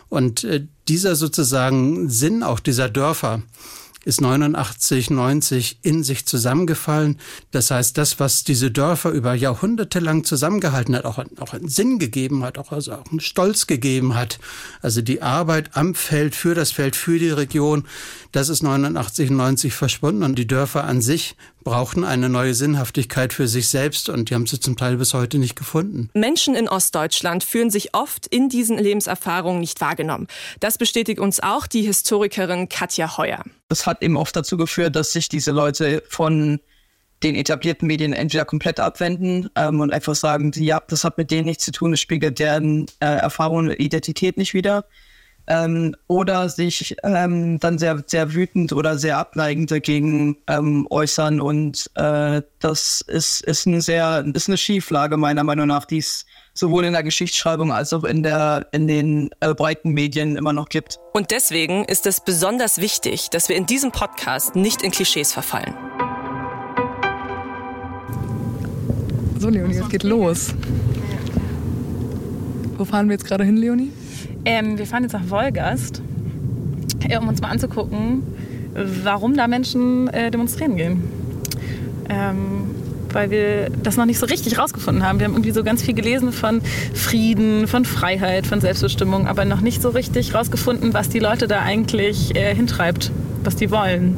Und 0.09 0.45
äh, 0.45 0.67
dieser 0.89 1.17
sozusagen 1.17 2.09
Sinn 2.09 2.43
auch 2.43 2.61
dieser 2.61 2.89
Dörfer 2.89 3.43
ist 4.09 4.23
89, 4.23 5.11
90 5.11 5.81
in 5.83 6.03
sich 6.03 6.25
zusammengefallen. 6.25 7.19
Das 7.51 7.71
heißt, 7.71 7.99
das, 7.99 8.19
was 8.19 8.43
diese 8.43 8.71
Dörfer 8.71 9.11
über 9.11 9.35
Jahrhunderte 9.35 10.01
lang 10.01 10.25
zusammengehalten 10.25 10.97
hat, 10.97 11.05
auch, 11.05 11.19
auch 11.41 11.53
einen 11.53 11.69
Sinn 11.69 11.99
gegeben 11.99 12.43
hat, 12.43 12.57
auch, 12.57 12.73
also 12.73 12.95
auch 12.95 13.11
einen 13.11 13.21
Stolz 13.21 13.67
gegeben 13.67 14.15
hat. 14.15 14.39
Also 14.81 15.03
die 15.03 15.21
Arbeit 15.21 15.77
am 15.77 15.95
Feld, 15.95 16.35
für 16.35 16.55
das 16.55 16.73
Feld, 16.73 16.97
für 16.97 17.19
die 17.19 17.29
Region, 17.29 17.85
das 18.33 18.49
ist 18.49 18.63
89, 18.63 19.29
90 19.29 19.75
verschwunden 19.75 20.23
und 20.23 20.39
die 20.39 20.47
Dörfer 20.47 20.85
an 20.85 21.03
sich 21.03 21.37
brauchten 21.63 22.03
eine 22.03 22.31
neue 22.31 22.55
Sinnhaftigkeit 22.55 23.35
für 23.35 23.47
sich 23.47 23.69
selbst 23.69 24.09
und 24.09 24.31
die 24.31 24.35
haben 24.35 24.47
sie 24.47 24.59
zum 24.59 24.79
Teil 24.79 24.97
bis 24.97 25.13
heute 25.13 25.37
nicht 25.37 25.55
gefunden. 25.55 26.09
Menschen 26.15 26.55
in 26.55 26.67
Ostdeutschland 26.67 27.45
fühlen 27.45 27.69
sich 27.69 27.95
oft 27.95 28.27
in 28.27 28.49
diesen 28.49 28.79
Lebenserfahrungen 28.79 29.61
nicht 29.61 29.83
wahrgenommen. 29.83 30.29
Das 30.61 30.79
bestätigt 30.79 31.21
uns 31.21 31.41
auch 31.41 31.67
die 31.67 31.83
Historikerin 31.83 32.71
Katja 32.71 33.19
Heuer. 33.19 33.45
Das 33.69 33.87
hat 33.87 34.03
eben 34.03 34.17
oft 34.17 34.35
dazu 34.35 34.57
geführt, 34.57 34.97
dass 34.97 35.13
sich 35.13 35.29
diese 35.29 35.53
Leute 35.53 36.03
von 36.09 36.61
den 37.23 37.35
etablierten 37.35 37.87
Medien 37.87 38.13
entweder 38.13 38.45
komplett 38.45 38.81
abwenden 38.81 39.51
ähm, 39.57 39.81
und 39.81 39.93
einfach 39.93 40.15
sagen, 40.15 40.53
ja, 40.55 40.81
das 40.89 41.05
hat 41.05 41.19
mit 41.19 41.31
denen 41.31 41.47
nichts 41.47 41.65
zu 41.65 41.73
tun, 41.73 41.93
es 41.93 42.01
spiegelt 42.01 42.39
deren 42.39 42.87
äh, 43.01 43.07
Erfahrung 43.07 43.59
und 43.59 43.71
Identität 43.71 44.37
nicht 44.37 44.55
wieder 44.55 44.85
ähm, 45.49 45.97
oder 46.07 46.49
sich 46.49 46.95
ähm, 47.03 47.59
dann 47.59 47.79
sehr, 47.79 48.03
sehr 48.07 48.35
wütend 48.35 48.73
oder 48.73 48.99
sehr 48.99 49.17
abneigend 49.17 49.71
dagegen 49.71 50.37
ähm, 50.47 50.87
äußern. 50.91 51.41
Und 51.41 51.91
äh, 51.95 52.43
das 52.61 53.01
ist, 53.01 53.41
ist, 53.41 53.67
eine 53.67 53.81
sehr, 53.81 54.25
ist 54.35 54.49
eine 54.49 54.59
Schieflage 54.59 55.17
meiner 55.17 55.45
Meinung 55.45 55.67
nach, 55.67 55.87
die 55.87 55.99
es 55.99 56.27
sowohl 56.53 56.85
in 56.85 56.93
der 56.93 57.03
Geschichtsschreibung 57.03 57.73
als 57.73 57.93
auch 57.93 58.05
in, 58.05 58.23
der, 58.23 58.67
in 58.73 58.87
den 58.87 59.31
äh, 59.41 59.55
breiten 59.55 59.93
Medien 59.93 60.37
immer 60.37 60.53
noch 60.53 60.69
gibt. 60.69 60.99
Und 61.15 61.31
deswegen 61.31 61.85
ist 61.85 62.05
es 62.07 62.21
besonders 62.21 62.79
wichtig, 62.79 63.31
dass 63.31 63.49
wir 63.49 63.57
in 63.57 63.67
diesem 63.67 63.91
Podcast 63.91 64.55
nicht 64.55 64.83
in 64.83 64.91
Klischees 64.91 65.33
verfallen. 65.33 65.75
So, 69.39 69.49
Leonie, 69.49 69.77
es 69.77 69.89
geht 69.89 70.03
los. 70.03 70.55
Wo 72.77 72.85
fahren 72.85 73.09
wir 73.09 73.15
jetzt 73.15 73.25
gerade 73.25 73.45
hin, 73.45 73.57
Leonie? 73.57 73.93
Ähm, 74.45 74.79
wir 74.79 74.87
fahren 74.87 75.03
jetzt 75.03 75.13
nach 75.13 75.31
Wolgast, 75.31 76.03
um 77.21 77.29
uns 77.29 77.41
mal 77.41 77.49
anzugucken, 77.49 78.23
warum 78.75 79.37
da 79.37 79.47
Menschen 79.49 80.09
äh, 80.09 80.31
demonstrieren 80.31 80.77
gehen. 80.77 81.03
Ähm, 82.09 82.75
weil 83.13 83.31
wir 83.31 83.71
das 83.71 83.97
noch 83.97 84.05
nicht 84.05 84.19
so 84.19 84.27
richtig 84.27 84.59
rausgefunden 84.59 85.05
haben. 85.05 85.19
Wir 85.19 85.27
haben 85.27 85.33
irgendwie 85.33 85.51
so 85.51 85.65
ganz 85.65 85.83
viel 85.83 85.95
gelesen 85.95 86.33
von 86.33 86.61
Frieden, 86.95 87.67
von 87.67 87.85
Freiheit, 87.85 88.47
von 88.47 88.61
Selbstbestimmung, 88.61 89.27
aber 89.27 89.45
noch 89.45 89.61
nicht 89.61 89.83
so 89.83 89.91
richtig 89.91 90.35
rausgefunden, 90.35 90.95
was 90.95 91.09
die 91.09 91.19
Leute 91.19 91.49
da 91.49 91.63
eigentlich 91.63 92.35
äh, 92.37 92.55
hintreibt, 92.55 93.11
was 93.45 93.57
die 93.57 93.71
wollen. 93.71 94.17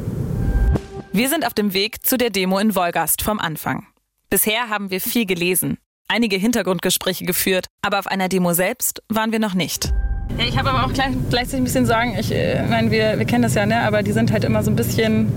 Wir 1.13 1.29
sind 1.29 1.45
auf 1.45 1.53
dem 1.53 1.73
Weg 1.73 2.05
zu 2.05 2.17
der 2.17 2.29
Demo 2.29 2.57
in 2.59 2.75
Wolgast 2.75 3.21
vom 3.21 3.39
Anfang. 3.39 3.85
Bisher 4.29 4.69
haben 4.69 4.91
wir 4.91 5.01
viel 5.01 5.25
gelesen, 5.25 5.77
einige 6.07 6.37
Hintergrundgespräche 6.37 7.25
geführt, 7.25 7.65
aber 7.81 7.99
auf 7.99 8.07
einer 8.07 8.29
Demo 8.29 8.53
selbst 8.53 9.01
waren 9.09 9.31
wir 9.31 9.39
noch 9.39 9.53
nicht. 9.53 9.91
Ja, 10.37 10.45
ich 10.47 10.57
habe 10.57 10.69
aber 10.69 10.85
auch 10.85 10.93
gleich, 10.93 11.11
gleichzeitig 11.29 11.61
ein 11.61 11.63
bisschen 11.65 11.85
Sorgen. 11.85 12.15
Ich 12.19 12.31
äh, 12.33 12.63
meine, 12.67 12.91
wir, 12.91 13.17
wir 13.17 13.25
kennen 13.25 13.43
das 13.43 13.55
ja, 13.55 13.65
ne? 13.65 13.81
aber 13.81 14.03
die 14.03 14.11
sind 14.11 14.31
halt 14.31 14.43
immer 14.43 14.63
so 14.63 14.71
ein 14.71 14.75
bisschen, 14.75 15.27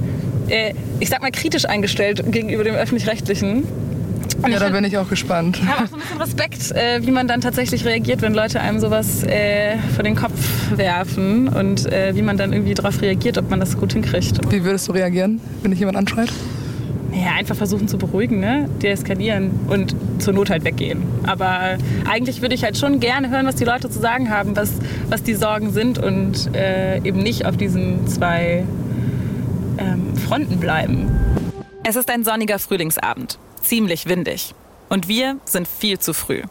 äh, 0.48 0.74
ich 1.00 1.08
sag 1.08 1.22
mal, 1.22 1.30
kritisch 1.30 1.66
eingestellt 1.66 2.22
gegenüber 2.30 2.64
dem 2.64 2.74
Öffentlich-Rechtlichen. 2.74 3.64
Ja, 4.48 4.58
da 4.58 4.68
bin 4.68 4.84
ich 4.84 4.98
auch 4.98 5.08
gespannt. 5.08 5.58
Ich 5.62 5.68
habe 5.68 5.84
auch 5.84 5.88
so 5.88 5.96
ein 5.96 6.00
bisschen 6.00 6.20
Respekt, 6.20 6.72
äh, 6.72 7.06
wie 7.06 7.10
man 7.10 7.28
dann 7.28 7.40
tatsächlich 7.40 7.84
reagiert, 7.84 8.20
wenn 8.22 8.34
Leute 8.34 8.60
einem 8.60 8.78
sowas 8.78 9.22
äh, 9.24 9.76
vor 9.94 10.02
den 10.02 10.16
Kopf 10.16 10.32
werfen 10.76 11.48
und 11.48 11.90
äh, 11.90 12.14
wie 12.14 12.22
man 12.22 12.36
dann 12.36 12.52
irgendwie 12.52 12.74
darauf 12.74 13.00
reagiert, 13.00 13.38
ob 13.38 13.48
man 13.50 13.60
das 13.60 13.78
gut 13.78 13.92
hinkriegt. 13.92 14.40
Wie 14.50 14.64
würdest 14.64 14.88
du 14.88 14.92
reagieren, 14.92 15.40
wenn 15.62 15.70
dich 15.70 15.80
jemand 15.80 15.96
anschreit? 15.96 16.30
Ja, 17.14 17.32
einfach 17.32 17.54
versuchen 17.54 17.86
zu 17.86 17.96
beruhigen, 17.96 18.40
ne? 18.40 18.68
deeskalieren 18.82 19.52
und 19.68 19.94
zur 20.18 20.32
Not 20.32 20.50
halt 20.50 20.64
weggehen. 20.64 21.04
Aber 21.24 21.78
eigentlich 22.10 22.42
würde 22.42 22.54
ich 22.56 22.64
halt 22.64 22.76
schon 22.76 22.98
gerne 22.98 23.30
hören, 23.30 23.46
was 23.46 23.54
die 23.54 23.64
Leute 23.64 23.88
zu 23.88 24.00
sagen 24.00 24.30
haben, 24.30 24.56
was, 24.56 24.72
was 25.08 25.22
die 25.22 25.34
Sorgen 25.34 25.72
sind 25.72 25.98
und 25.98 26.54
äh, 26.56 26.96
eben 26.98 27.22
nicht 27.22 27.46
auf 27.46 27.56
diesen 27.56 28.08
zwei 28.08 28.64
ähm, 29.78 30.16
Fronten 30.16 30.58
bleiben. 30.58 31.08
Es 31.84 31.96
ist 31.96 32.10
ein 32.10 32.24
sonniger 32.24 32.58
Frühlingsabend, 32.58 33.38
ziemlich 33.62 34.06
windig. 34.06 34.54
Und 34.88 35.06
wir 35.06 35.38
sind 35.44 35.68
viel 35.68 35.98
zu 35.98 36.14
früh. 36.14 36.42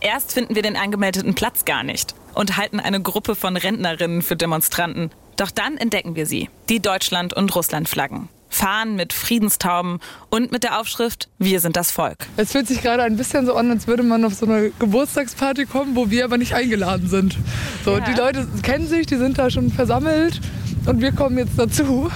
Erst 0.00 0.32
finden 0.32 0.54
wir 0.54 0.62
den 0.62 0.76
angemeldeten 0.76 1.34
Platz 1.34 1.64
gar 1.64 1.82
nicht 1.82 2.14
und 2.34 2.56
halten 2.56 2.78
eine 2.78 3.00
Gruppe 3.00 3.34
von 3.34 3.56
Rentnerinnen 3.56 4.22
für 4.22 4.36
Demonstranten. 4.36 5.10
Doch 5.36 5.50
dann 5.50 5.76
entdecken 5.76 6.14
wir 6.14 6.26
sie, 6.26 6.50
die 6.68 6.80
Deutschland- 6.80 7.34
und 7.34 7.54
Russlandflaggen. 7.54 8.28
Fahnen 8.54 8.94
mit 8.94 9.12
Friedenstauben 9.12 9.98
und 10.30 10.52
mit 10.52 10.62
der 10.62 10.78
Aufschrift 10.78 11.28
Wir 11.38 11.60
sind 11.60 11.76
das 11.76 11.90
Volk. 11.90 12.26
Es 12.36 12.52
fühlt 12.52 12.68
sich 12.68 12.82
gerade 12.82 13.02
ein 13.02 13.16
bisschen 13.16 13.46
so 13.46 13.54
an, 13.54 13.70
als 13.70 13.86
würde 13.86 14.04
man 14.04 14.24
auf 14.24 14.34
so 14.34 14.46
eine 14.46 14.70
Geburtstagsparty 14.78 15.66
kommen, 15.66 15.96
wo 15.96 16.10
wir 16.10 16.24
aber 16.24 16.38
nicht 16.38 16.54
eingeladen 16.54 17.08
sind. 17.08 17.36
So, 17.84 17.98
ja. 17.98 18.00
die 18.00 18.12
Leute 18.12 18.46
kennen 18.62 18.86
sich, 18.86 19.06
die 19.06 19.16
sind 19.16 19.38
da 19.38 19.50
schon 19.50 19.70
versammelt 19.70 20.40
und 20.86 21.00
wir 21.00 21.12
kommen 21.12 21.36
jetzt 21.36 21.58
dazu. 21.58 22.10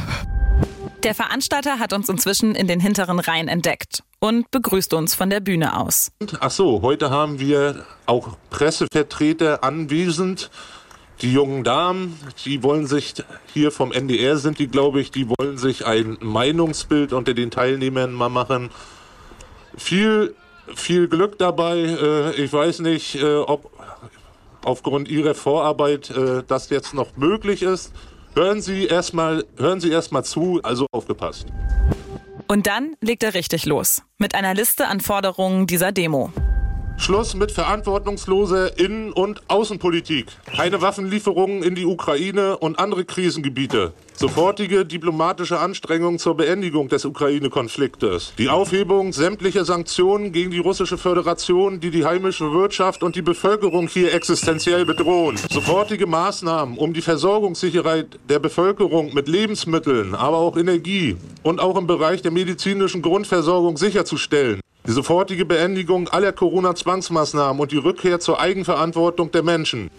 Der 1.02 1.14
Veranstalter 1.14 1.78
hat 1.78 1.92
uns 1.92 2.08
inzwischen 2.08 2.54
in 2.54 2.66
den 2.66 2.80
hinteren 2.80 3.20
Reihen 3.20 3.48
entdeckt 3.48 4.02
und 4.20 4.50
begrüßt 4.50 4.94
uns 4.94 5.14
von 5.14 5.30
der 5.30 5.40
Bühne 5.40 5.76
aus. 5.76 6.10
Ach 6.40 6.50
so, 6.50 6.82
heute 6.82 7.10
haben 7.10 7.38
wir 7.38 7.84
auch 8.06 8.36
Pressevertreter 8.50 9.62
anwesend 9.62 10.50
die 11.20 11.32
jungen 11.32 11.64
Damen, 11.64 12.18
die 12.44 12.62
wollen 12.62 12.86
sich 12.86 13.14
hier 13.52 13.70
vom 13.72 13.92
NDR 13.92 14.36
sind 14.36 14.58
die, 14.58 14.68
glaube 14.68 15.00
ich, 15.00 15.10
die 15.10 15.28
wollen 15.28 15.58
sich 15.58 15.84
ein 15.84 16.16
Meinungsbild 16.20 17.12
unter 17.12 17.34
den 17.34 17.50
Teilnehmern 17.50 18.12
mal 18.12 18.28
machen. 18.28 18.70
Viel, 19.76 20.34
viel 20.74 21.08
Glück 21.08 21.38
dabei. 21.38 21.78
Äh, 21.78 22.42
ich 22.42 22.52
weiß 22.52 22.80
nicht, 22.80 23.16
äh, 23.16 23.36
ob 23.36 23.70
aufgrund 24.64 25.08
Ihrer 25.08 25.34
Vorarbeit 25.34 26.10
äh, 26.10 26.42
das 26.46 26.70
jetzt 26.70 26.94
noch 26.94 27.16
möglich 27.16 27.62
ist. 27.62 27.92
Hören 28.34 28.60
Sie 28.60 28.86
erstmal, 28.86 29.44
hören 29.56 29.80
Sie 29.80 29.90
erstmal 29.90 30.24
zu, 30.24 30.60
also 30.62 30.86
aufgepasst. 30.92 31.46
Und 32.46 32.66
dann 32.66 32.96
legt 33.00 33.22
er 33.22 33.34
richtig 33.34 33.66
los 33.66 34.02
mit 34.18 34.34
einer 34.34 34.54
Liste 34.54 34.86
an 34.88 35.00
Forderungen 35.00 35.66
dieser 35.66 35.92
Demo. 35.92 36.32
Schluss 36.98 37.34
mit 37.34 37.52
verantwortungsloser 37.52 38.78
Innen- 38.78 39.12
und 39.12 39.42
Außenpolitik. 39.48 40.26
Keine 40.44 40.82
Waffenlieferungen 40.82 41.62
in 41.62 41.74
die 41.74 41.86
Ukraine 41.86 42.58
und 42.58 42.78
andere 42.78 43.04
Krisengebiete. 43.04 43.92
Sofortige 44.20 44.84
diplomatische 44.84 45.60
Anstrengungen 45.60 46.18
zur 46.18 46.36
Beendigung 46.36 46.88
des 46.88 47.04
Ukraine-Konfliktes. 47.04 48.32
Die 48.36 48.48
Aufhebung 48.48 49.12
sämtlicher 49.12 49.64
Sanktionen 49.64 50.32
gegen 50.32 50.50
die 50.50 50.58
russische 50.58 50.98
Föderation, 50.98 51.78
die 51.78 51.92
die 51.92 52.04
heimische 52.04 52.52
Wirtschaft 52.52 53.04
und 53.04 53.14
die 53.14 53.22
Bevölkerung 53.22 53.86
hier 53.86 54.12
existenziell 54.12 54.84
bedrohen. 54.84 55.36
Sofortige 55.36 56.08
Maßnahmen, 56.08 56.78
um 56.78 56.94
die 56.94 57.00
Versorgungssicherheit 57.00 58.18
der 58.28 58.40
Bevölkerung 58.40 59.14
mit 59.14 59.28
Lebensmitteln, 59.28 60.16
aber 60.16 60.38
auch 60.38 60.56
Energie 60.56 61.16
und 61.44 61.60
auch 61.60 61.78
im 61.78 61.86
Bereich 61.86 62.20
der 62.20 62.32
medizinischen 62.32 63.02
Grundversorgung 63.02 63.76
sicherzustellen. 63.76 64.60
Die 64.88 64.90
sofortige 64.90 65.44
Beendigung 65.44 66.08
aller 66.08 66.32
Corona-Zwangsmaßnahmen 66.32 67.60
und 67.60 67.70
die 67.70 67.76
Rückkehr 67.76 68.18
zur 68.18 68.40
Eigenverantwortung 68.40 69.30
der 69.30 69.44
Menschen. 69.44 69.92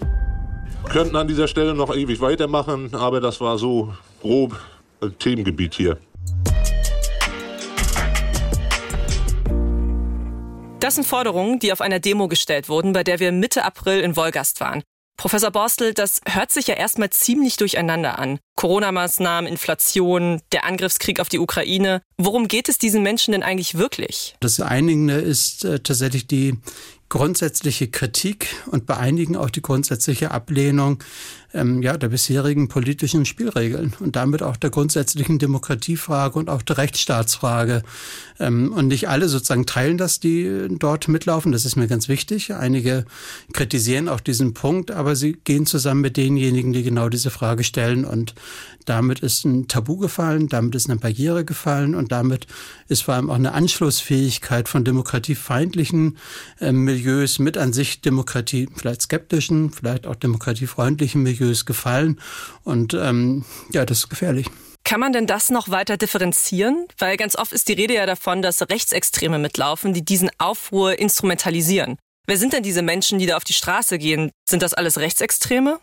Wir 0.83 0.91
könnten 0.91 1.15
an 1.15 1.29
dieser 1.29 1.47
Stelle 1.47 1.73
noch 1.73 1.95
ewig 1.95 2.19
weitermachen, 2.19 2.89
aber 2.93 3.21
das 3.21 3.39
war 3.39 3.57
so 3.57 3.93
grob 4.19 4.59
ein 5.01 5.17
Themengebiet 5.17 5.73
hier. 5.75 5.97
Das 10.79 10.95
sind 10.95 11.05
Forderungen, 11.05 11.59
die 11.59 11.71
auf 11.71 11.81
einer 11.81 11.99
Demo 11.99 12.27
gestellt 12.27 12.69
wurden, 12.69 12.93
bei 12.93 13.03
der 13.03 13.19
wir 13.19 13.31
Mitte 13.31 13.63
April 13.63 13.99
in 13.99 14.15
Wolgast 14.15 14.59
waren. 14.59 14.83
Professor 15.17 15.51
Borstel, 15.51 15.93
das 15.93 16.21
hört 16.25 16.49
sich 16.49 16.67
ja 16.67 16.75
erstmal 16.75 17.09
ziemlich 17.09 17.57
durcheinander 17.57 18.17
an. 18.19 18.39
Corona-Maßnahmen, 18.55 19.51
Inflation, 19.51 20.41
der 20.53 20.63
Angriffskrieg 20.63 21.19
auf 21.19 21.27
die 21.27 21.39
Ukraine. 21.39 22.01
Worum 22.17 22.47
geht 22.47 22.69
es 22.69 22.77
diesen 22.77 23.03
Menschen 23.03 23.33
denn 23.33 23.43
eigentlich 23.43 23.75
wirklich? 23.75 24.35
Das 24.39 24.61
Einigende 24.61 25.15
ist 25.15 25.65
äh, 25.65 25.81
tatsächlich 25.81 26.27
die 26.27 26.57
grundsätzliche 27.09 27.89
Kritik 27.89 28.47
und 28.67 28.85
bei 28.85 28.95
einigen 28.95 29.35
auch 29.35 29.49
die 29.49 29.61
grundsätzliche 29.61 30.31
Ablehnung 30.31 31.03
ähm, 31.53 31.81
ja, 31.81 31.97
der 31.97 32.09
bisherigen 32.09 32.67
politischen 32.67 33.25
Spielregeln 33.25 33.93
und 33.99 34.15
damit 34.15 34.43
auch 34.43 34.57
der 34.57 34.69
grundsätzlichen 34.69 35.39
Demokratiefrage 35.39 36.37
und 36.37 36.49
auch 36.49 36.61
der 36.61 36.77
Rechtsstaatsfrage. 36.77 37.83
Ähm, 38.39 38.71
und 38.71 38.87
nicht 38.87 39.09
alle 39.09 39.27
sozusagen 39.27 39.65
teilen 39.65 39.97
das, 39.97 40.19
die 40.19 40.67
dort 40.69 41.07
mitlaufen. 41.07 41.51
Das 41.51 41.65
ist 41.65 41.75
mir 41.75 41.87
ganz 41.87 42.07
wichtig. 42.07 42.53
Einige 42.53 43.05
kritisieren 43.53 44.09
auch 44.09 44.19
diesen 44.19 44.53
Punkt, 44.53 44.91
aber 44.91 45.15
sie 45.15 45.37
gehen 45.43 45.65
zusammen 45.65 46.01
mit 46.01 46.17
denjenigen, 46.17 46.71
die 46.71 46.83
genau 46.83 47.09
diese 47.09 47.31
Frage 47.31 47.63
stellen. 47.63 48.05
Und 48.05 48.35
damit 48.85 49.19
ist 49.19 49.45
ein 49.45 49.67
Tabu 49.67 49.97
gefallen, 49.97 50.49
damit 50.49 50.75
ist 50.75 50.89
eine 50.89 50.99
Barriere 50.99 51.45
gefallen 51.45 51.95
und 51.95 52.11
damit 52.11 52.47
ist 52.87 53.03
vor 53.03 53.15
allem 53.15 53.29
auch 53.29 53.35
eine 53.35 53.53
Anschlussfähigkeit 53.53 54.69
von 54.69 54.83
demokratiefeindlichen 54.83 56.17
äh, 56.59 56.71
Milieus 56.71 57.39
mit 57.39 57.57
an 57.57 57.73
sich 57.73 58.01
Demokratie, 58.01 58.69
vielleicht 58.75 59.03
skeptischen, 59.03 59.71
vielleicht 59.71 60.07
auch 60.07 60.15
demokratiefreundlichen 60.15 61.21
Milieus 61.23 61.38
religiös 61.39 61.65
gefallen. 61.65 62.19
Und 62.63 62.93
ähm, 62.93 63.45
ja, 63.71 63.85
das 63.85 63.99
ist 63.99 64.09
gefährlich. 64.09 64.47
Kann 64.83 64.99
man 64.99 65.13
denn 65.13 65.27
das 65.27 65.49
noch 65.49 65.69
weiter 65.69 65.97
differenzieren? 65.97 66.87
Weil 66.97 67.17
ganz 67.17 67.35
oft 67.35 67.53
ist 67.53 67.67
die 67.67 67.73
Rede 67.73 67.95
ja 67.95 68.05
davon, 68.05 68.41
dass 68.41 68.61
Rechtsextreme 68.61 69.37
mitlaufen, 69.37 69.93
die 69.93 70.03
diesen 70.03 70.31
Aufruhr 70.37 70.97
instrumentalisieren. 70.97 71.97
Wer 72.27 72.37
sind 72.37 72.53
denn 72.53 72.63
diese 72.63 72.81
Menschen, 72.81 73.19
die 73.19 73.25
da 73.25 73.37
auf 73.37 73.43
die 73.43 73.53
Straße 73.53 73.97
gehen? 73.97 74.31
Sind 74.47 74.61
das 74.61 74.73
alles 74.73 74.97
Rechtsextreme? 74.97 75.79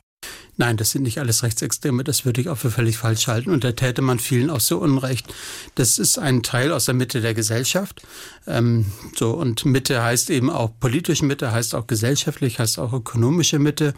Nein, 0.58 0.78
das 0.78 0.90
sind 0.90 1.02
nicht 1.02 1.18
alles 1.18 1.42
Rechtsextreme, 1.42 2.02
das 2.02 2.24
würde 2.24 2.40
ich 2.40 2.48
auch 2.48 2.56
für 2.56 2.70
völlig 2.70 2.96
falsch 2.96 3.26
halten 3.26 3.50
und 3.50 3.62
da 3.62 3.72
täte 3.72 4.00
man 4.00 4.18
vielen 4.18 4.48
auch 4.48 4.60
so 4.60 4.78
Unrecht. 4.78 5.26
Das 5.74 5.98
ist 5.98 6.18
ein 6.18 6.42
Teil 6.42 6.72
aus 6.72 6.86
der 6.86 6.94
Mitte 6.94 7.20
der 7.20 7.34
Gesellschaft. 7.34 8.00
Ähm, 8.46 8.86
so 9.14 9.32
und 9.32 9.66
Mitte 9.66 10.02
heißt 10.02 10.30
eben 10.30 10.48
auch 10.48 10.70
politische 10.80 11.26
Mitte, 11.26 11.52
heißt 11.52 11.74
auch 11.74 11.86
gesellschaftlich, 11.86 12.58
heißt 12.58 12.78
auch 12.78 12.94
ökonomische 12.94 13.58
Mitte. 13.58 13.92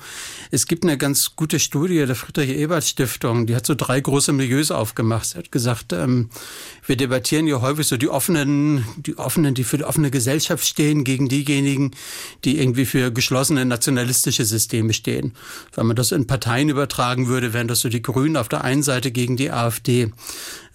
Es 0.51 0.67
gibt 0.67 0.83
eine 0.83 0.99
ganz 0.99 1.37
gute 1.37 1.61
Studie 1.61 2.05
der 2.05 2.17
Friedrich-Ebert-Stiftung, 2.17 3.47
die 3.47 3.55
hat 3.55 3.65
so 3.65 3.77
drei 3.77 4.01
große 4.01 4.33
Milieus 4.33 4.73
aufgemacht. 4.73 5.27
Sie 5.27 5.39
hat 5.39 5.53
gesagt, 5.53 5.93
ähm, 5.93 6.29
wir 6.85 6.97
debattieren 6.97 7.47
ja 7.47 7.61
häufig 7.61 7.87
so 7.87 7.97
die 7.97 8.09
offenen, 8.09 8.85
die 8.97 9.17
offenen, 9.17 9.55
die 9.55 9.63
für 9.63 9.79
die 9.79 9.85
offene 9.85 10.11
Gesellschaft 10.11 10.67
stehen, 10.67 11.05
gegen 11.05 11.29
diejenigen, 11.29 11.93
die 12.45 12.59
irgendwie 12.59 12.85
für 12.85 13.13
geschlossene 13.13 13.65
nationalistische 13.65 14.45
Systeme 14.45 14.93
stehen. 14.93 15.35
Wenn 15.75 15.87
man 15.87 15.95
das 15.95 16.11
in 16.11 16.27
Parteien 16.27 16.48
übertragen 16.69 17.29
würde, 17.29 17.53
wären 17.53 17.69
das 17.69 17.81
so 17.81 17.89
die 17.89 18.03
Grünen 18.03 18.37
auf 18.37 18.49
der 18.49 18.65
einen 18.65 18.83
Seite 18.83 19.11
gegen 19.11 19.37
die 19.37 19.51
AfD. 19.51 20.13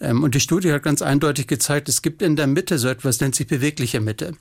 Ähm, 0.04 0.22
und 0.24 0.36
die 0.36 0.40
Studie 0.40 0.72
hat 0.72 0.84
ganz 0.84 1.02
eindeutig 1.02 1.48
gezeigt, 1.48 1.90
es 1.90 2.02
gibt 2.02 2.22
in 2.22 2.36
der 2.36 2.48
Mitte 2.48 2.78
so 2.78 2.90
etwas, 2.90 3.20
nennt 3.22 3.36
sich 3.36 3.48
bewegliche 3.48 4.02
Mitte. 4.02 4.34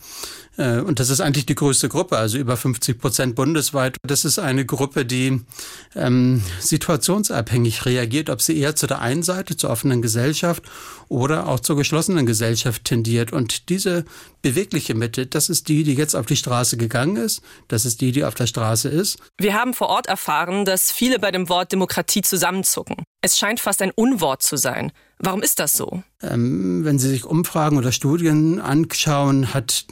Äh, 0.59 0.81
und 0.81 1.00
das 1.00 1.09
ist 1.09 1.21
eigentlich 1.21 1.47
die 1.47 1.54
größte 1.54 1.88
Gruppe, 1.88 2.19
also 2.19 2.37
über 2.37 2.57
50 2.57 2.99
Prozent 2.99 3.35
bundesweit. 3.37 3.97
Das 4.02 4.25
ist 4.25 4.39
eine 4.39 4.67
Gruppe, 4.67 5.06
die 5.06 5.41
ähm, 5.95 6.43
situationsabhängig 6.60 7.86
reagiert, 7.86 8.28
ob 8.28 8.43
sie 8.43 8.58
eher 8.58 8.76
zu 8.76 8.86
der 8.86 9.00
einen 9.00 9.23
Seite, 9.23 9.56
zur 9.56 9.71
offenen 9.71 10.02
Gesellschaft 10.02 10.65
oder 11.08 11.47
auch 11.49 11.60
zur 11.60 11.76
geschlossenen 11.76 12.26
Gesellschaft 12.26 12.84
tendiert. 12.84 13.32
Und 13.32 13.69
diese 13.69 14.04
bewegliche 14.43 14.95
Mitte, 14.95 15.26
das 15.26 15.49
ist 15.49 15.69
die, 15.69 15.84
die 15.84 15.95
jetzt 15.95 16.17
auf 16.17 16.26
die 16.26 16.36
Straße 16.36 16.76
gegangen 16.76 17.17
ist. 17.17 17.43
Das 17.69 17.84
ist 17.84 18.00
die, 18.00 18.13
die 18.13 18.25
auf 18.25 18.34
der 18.34 18.47
Straße 18.47 18.89
ist. 18.89 19.19
Wir 19.39 19.54
haben 19.54 19.75
vor 19.75 19.89
Ort 19.89 20.08
erfahren, 20.08 20.65
dass 20.65 20.91
viele 20.91 21.19
bei 21.19 21.30
dem 21.30 21.49
Wort 21.49 21.71
Demokratie 21.71 22.23
zusammenzucken. 22.23 22.97
Es 23.25 23.39
scheint 23.39 23.60
fast 23.60 23.80
ein 23.82 23.93
Unwort 23.93 24.43
zu 24.43 24.56
sein. 24.56 24.91
Warum 25.25 25.43
ist 25.43 25.61
das 25.61 25.76
so? 25.76 26.02
Ähm, 26.21 26.85
wenn 26.85 26.99
Sie 26.99 27.08
sich 27.08 27.25
Umfragen 27.25 27.78
oder 27.78 27.93
Studien 27.93 28.58
anschauen, 28.58 29.54
hat 29.54 29.87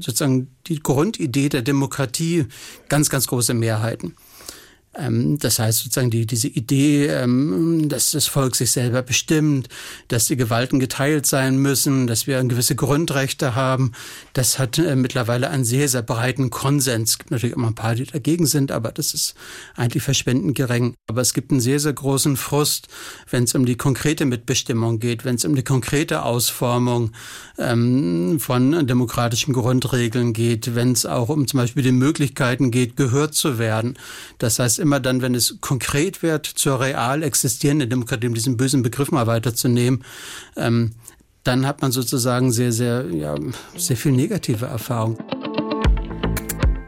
sozusagen 0.00 0.56
die 0.66 0.80
Grundidee 0.80 1.48
der 1.48 1.62
Demokratie 1.62 2.46
ganz, 2.88 3.08
ganz 3.08 3.28
große 3.28 3.54
Mehrheiten. 3.54 4.16
Ähm, 4.94 5.38
das 5.38 5.58
heißt 5.58 5.78
sozusagen 5.78 6.10
die, 6.10 6.26
diese 6.26 6.48
Idee, 6.48 7.06
ähm, 7.06 7.88
dass 7.88 8.10
das 8.10 8.26
Volk 8.26 8.56
sich 8.56 8.72
selber 8.72 9.02
bestimmt, 9.02 9.68
dass 10.08 10.26
die 10.26 10.36
Gewalten 10.36 10.80
geteilt 10.80 11.26
sein 11.26 11.56
müssen, 11.56 12.06
dass 12.06 12.26
wir 12.26 12.42
gewisse 12.44 12.76
Grundrechte 12.76 13.54
haben, 13.54 13.92
das 14.34 14.58
hat 14.58 14.78
äh, 14.78 14.96
mittlerweile 14.96 15.48
einen 15.48 15.64
sehr, 15.64 15.88
sehr 15.88 16.02
breiten 16.02 16.50
Konsens. 16.50 17.12
Es 17.12 17.18
gibt 17.18 17.30
natürlich 17.30 17.56
immer 17.56 17.68
ein 17.68 17.74
paar, 17.74 17.94
die 17.94 18.04
dagegen 18.04 18.46
sind, 18.46 18.70
aber 18.70 18.92
das 18.92 19.14
ist 19.14 19.34
eigentlich 19.76 20.02
verschwendend 20.02 20.56
gering. 20.56 20.94
Aber 21.08 21.22
es 21.22 21.32
gibt 21.32 21.50
einen 21.50 21.60
sehr, 21.60 21.80
sehr 21.80 21.92
großen 21.92 22.36
Frust, 22.36 22.88
wenn 23.30 23.44
es 23.44 23.54
um 23.54 23.64
die 23.64 23.76
konkrete 23.76 24.26
Mitbestimmung 24.26 24.98
geht, 24.98 25.24
wenn 25.24 25.36
es 25.36 25.44
um 25.44 25.54
die 25.54 25.62
konkrete 25.62 26.24
Ausformung 26.24 27.12
ähm, 27.58 28.38
von 28.40 28.86
demokratischen 28.86 29.54
Grundregeln 29.54 30.32
geht, 30.32 30.74
wenn 30.74 30.92
es 30.92 31.06
auch 31.06 31.30
um 31.30 31.46
zum 31.46 31.58
Beispiel 31.58 31.82
die 31.82 31.92
Möglichkeiten 31.92 32.70
geht, 32.70 32.96
gehört 32.96 33.34
zu 33.34 33.58
werden. 33.58 33.96
Das 34.38 34.58
heißt, 34.58 34.81
immer 34.82 35.00
dann, 35.00 35.22
wenn 35.22 35.34
es 35.34 35.56
konkret 35.60 36.22
wird, 36.22 36.44
zur 36.44 36.80
real 36.80 37.22
existierenden 37.22 37.88
Demokratie, 37.88 38.26
um 38.26 38.34
diesen 38.34 38.58
bösen 38.58 38.82
Begriff 38.82 39.10
mal 39.10 39.26
weiterzunehmen, 39.26 40.04
ähm, 40.56 40.92
dann 41.44 41.66
hat 41.66 41.80
man 41.80 41.90
sozusagen 41.90 42.52
sehr, 42.52 42.72
sehr, 42.72 43.06
ja, 43.10 43.34
sehr 43.76 43.96
viel 43.96 44.12
negative 44.12 44.66
Erfahrung. 44.66 45.18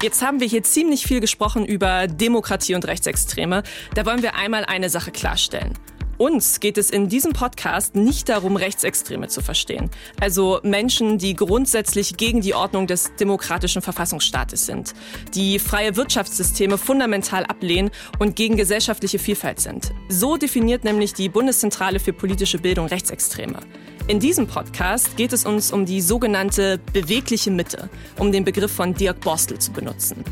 Jetzt 0.03 0.23
haben 0.23 0.39
wir 0.39 0.47
hier 0.47 0.63
ziemlich 0.63 1.07
viel 1.07 1.21
gesprochen 1.21 1.65
über 1.65 2.07
Demokratie 2.07 2.75
und 2.75 2.87
Rechtsextreme. 2.87 3.63
Da 3.95 4.05
wollen 4.05 4.23
wir 4.23 4.35
einmal 4.35 4.67
eine 4.67 4.91
Sache 4.91 5.11
klarstellen. 5.13 5.73
Uns 6.17 6.61
geht 6.61 6.79
es 6.79 6.91
in 6.91 7.09
diesem 7.09 7.33
Podcast 7.33 7.97
nicht 7.97 8.29
darum, 8.29 8.57
Rechtsextreme 8.57 9.29
zu 9.29 9.41
verstehen. 9.41 9.91
Also 10.21 10.61
Menschen, 10.63 11.19
die 11.19 11.35
grundsätzlich 11.35 12.17
gegen 12.17 12.41
die 12.41 12.55
Ordnung 12.55 12.87
des 12.87 13.11
demokratischen 13.19 13.83
Verfassungsstaates 13.83 14.67
sind, 14.67 14.95
die 15.35 15.59
freie 15.59 15.97
Wirtschaftssysteme 15.97 16.79
fundamental 16.79 17.45
ablehnen 17.45 17.91
und 18.19 18.37
gegen 18.37 18.57
gesellschaftliche 18.57 19.19
Vielfalt 19.19 19.59
sind. 19.59 19.93
So 20.09 20.37
definiert 20.37 20.85
nämlich 20.85 21.15
die 21.15 21.29
Bundeszentrale 21.29 21.99
für 21.99 22.13
politische 22.13 22.59
Bildung 22.59 22.87
Rechtsextreme. 22.87 23.59
In 24.07 24.21
diesem 24.21 24.47
Podcast 24.47 25.17
geht 25.17 25.33
es 25.33 25.45
uns 25.45 25.73
um 25.73 25.87
die 25.87 26.01
sogenannte 26.01 26.79
bewegliche 26.93 27.51
Mitte, 27.51 27.89
um 28.19 28.31
den 28.31 28.45
Begriff 28.45 28.73
von 28.73 28.95
Dirk 28.95 29.21
Borstel 29.21 29.59
zu 29.59 29.73
benutzen. 29.73 30.23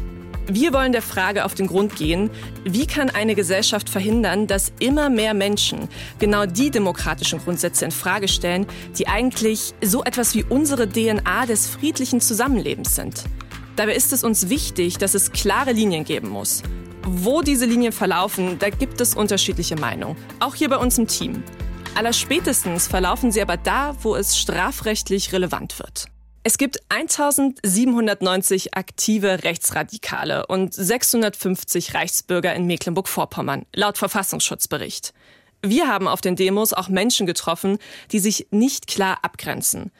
Wir 0.49 0.73
wollen 0.73 0.93
der 0.93 1.03
Frage 1.03 1.45
auf 1.45 1.55
den 1.55 1.69
Grund 1.69 1.95
gehen, 1.95 2.29
wie 2.65 2.87
kann 2.87 3.11
eine 3.11 3.35
Gesellschaft 3.37 3.89
verhindern, 3.89 4.49
dass 4.49 4.73
immer 4.81 5.09
mehr 5.09 5.35
Menschen 5.35 5.89
genau 6.19 6.47
die 6.47 6.71
demokratischen 6.71 7.39
Grundsätze 7.39 7.85
in 7.85 7.93
Frage 7.93 8.27
stellen, 8.27 8.67
die 8.99 9.07
eigentlich 9.07 9.73
so 9.83 10.03
etwas 10.03 10.35
wie 10.35 10.45
unsere 10.45 10.89
DNA 10.89 11.47
des 11.47 11.69
friedlichen 11.69 12.21
Zusammenlebens 12.21 12.97
sind. 12.97 13.25
Dabei 13.77 13.95
ist 13.95 14.13
es 14.13 14.25
uns 14.25 14.49
wichtig, 14.49 14.99
dass 14.99 15.15
es 15.15 15.33
klare 15.33 15.73
Linien 15.73 16.05
geben 16.05 16.29
muss. 16.29 16.63
Wo 17.05 17.43
diese 17.43 17.67
Linien 17.67 17.93
verlaufen, 17.93 18.59
da 18.59 18.71
gibt 18.71 19.01
es 19.01 19.15
unterschiedliche 19.15 19.77
Meinungen, 19.77 20.17
auch 20.41 20.55
hier 20.55 20.69
bei 20.69 20.77
uns 20.77 20.99
im 20.99 21.07
Team. 21.07 21.43
Allerspätestens 21.95 22.87
verlaufen 22.89 23.33
sie 23.33 23.43
aber 23.43 23.57
da, 23.57 23.95
wo 24.03 24.17
es 24.17 24.39
strafrechtlich 24.39 25.33
relevant 25.33 25.79
wird. 25.79 26.12
Es 26.45 26.59
gibt 26.59 26.81
1790 26.89 28.75
aktive 28.75 29.45
Rechtsradikale 29.45 30.45
und 30.47 30.75
650 30.75 31.95
Reichsbürger 31.95 32.53
in 32.53 32.67
Mecklenburg-Vorpommern, 32.67 33.65
laut 33.73 33.97
Verfassungsschutzbericht. 33.97 35.15
Wir 35.63 35.87
haben 35.87 36.09
auf 36.09 36.21
den 36.21 36.35
Demos 36.35 36.73
auch 36.73 36.89
Menschen 36.89 37.29
getroffen, 37.29 37.79
die 38.11 38.19
sich 38.19 38.49
nicht 38.51 38.89
klar 38.89 39.21
abgrenzen. 39.23 39.93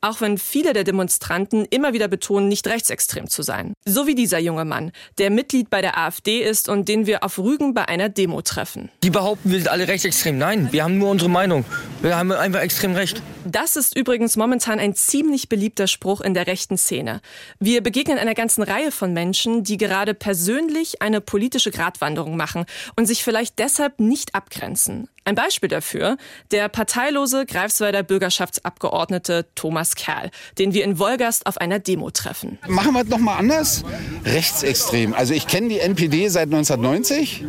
Auch 0.00 0.20
wenn 0.20 0.38
viele 0.38 0.72
der 0.72 0.84
Demonstranten 0.84 1.64
immer 1.66 1.92
wieder 1.92 2.08
betonen, 2.08 2.48
nicht 2.48 2.66
rechtsextrem 2.66 3.28
zu 3.28 3.42
sein. 3.42 3.74
So 3.84 4.06
wie 4.06 4.14
dieser 4.14 4.38
junge 4.38 4.64
Mann, 4.64 4.92
der 5.18 5.30
Mitglied 5.30 5.70
bei 5.70 5.80
der 5.80 5.98
AfD 5.98 6.40
ist 6.40 6.68
und 6.68 6.88
den 6.88 7.06
wir 7.06 7.24
auf 7.24 7.38
Rügen 7.38 7.74
bei 7.74 7.86
einer 7.88 8.08
Demo 8.08 8.42
treffen. 8.42 8.90
Die 9.02 9.10
behaupten, 9.10 9.50
wir 9.50 9.58
sind 9.58 9.68
alle 9.68 9.88
rechtsextrem. 9.88 10.38
Nein, 10.38 10.68
wir 10.72 10.84
haben 10.84 10.98
nur 10.98 11.10
unsere 11.10 11.30
Meinung. 11.30 11.64
Wir 12.02 12.16
haben 12.16 12.32
einfach 12.32 12.60
extrem 12.60 12.94
recht. 12.94 13.22
Das 13.44 13.76
ist 13.76 13.96
übrigens 13.96 14.36
momentan 14.36 14.78
ein 14.78 14.94
ziemlich 14.94 15.48
beliebter 15.48 15.86
Spruch 15.86 16.20
in 16.20 16.34
der 16.34 16.46
rechten 16.46 16.78
Szene. 16.78 17.20
Wir 17.58 17.82
begegnen 17.82 18.18
einer 18.18 18.34
ganzen 18.34 18.62
Reihe 18.62 18.92
von 18.92 19.12
Menschen, 19.12 19.64
die 19.64 19.76
gerade 19.76 20.14
persönlich 20.14 21.02
eine 21.02 21.20
politische 21.20 21.70
Gratwanderung 21.70 22.36
machen 22.36 22.64
und 22.96 23.06
sich 23.06 23.24
vielleicht 23.24 23.58
deshalb 23.58 24.00
nicht 24.00 24.34
abgrenzen. 24.34 25.08
Ein 25.30 25.36
Beispiel 25.36 25.68
dafür, 25.68 26.16
der 26.50 26.68
parteilose 26.68 27.46
Greifswalder 27.46 28.02
Bürgerschaftsabgeordnete 28.02 29.46
Thomas 29.54 29.94
Kerl, 29.94 30.32
den 30.58 30.74
wir 30.74 30.82
in 30.82 30.98
Wolgast 30.98 31.46
auf 31.46 31.56
einer 31.58 31.78
Demo 31.78 32.10
treffen. 32.10 32.58
Machen 32.66 32.94
wir 32.94 33.02
es 33.02 33.08
nochmal 33.08 33.38
anders? 33.38 33.84
Rechtsextrem. 34.24 35.14
Also 35.14 35.32
ich 35.32 35.46
kenne 35.46 35.68
die 35.68 35.78
NPD 35.78 36.26
seit 36.26 36.46
1990 36.46 37.44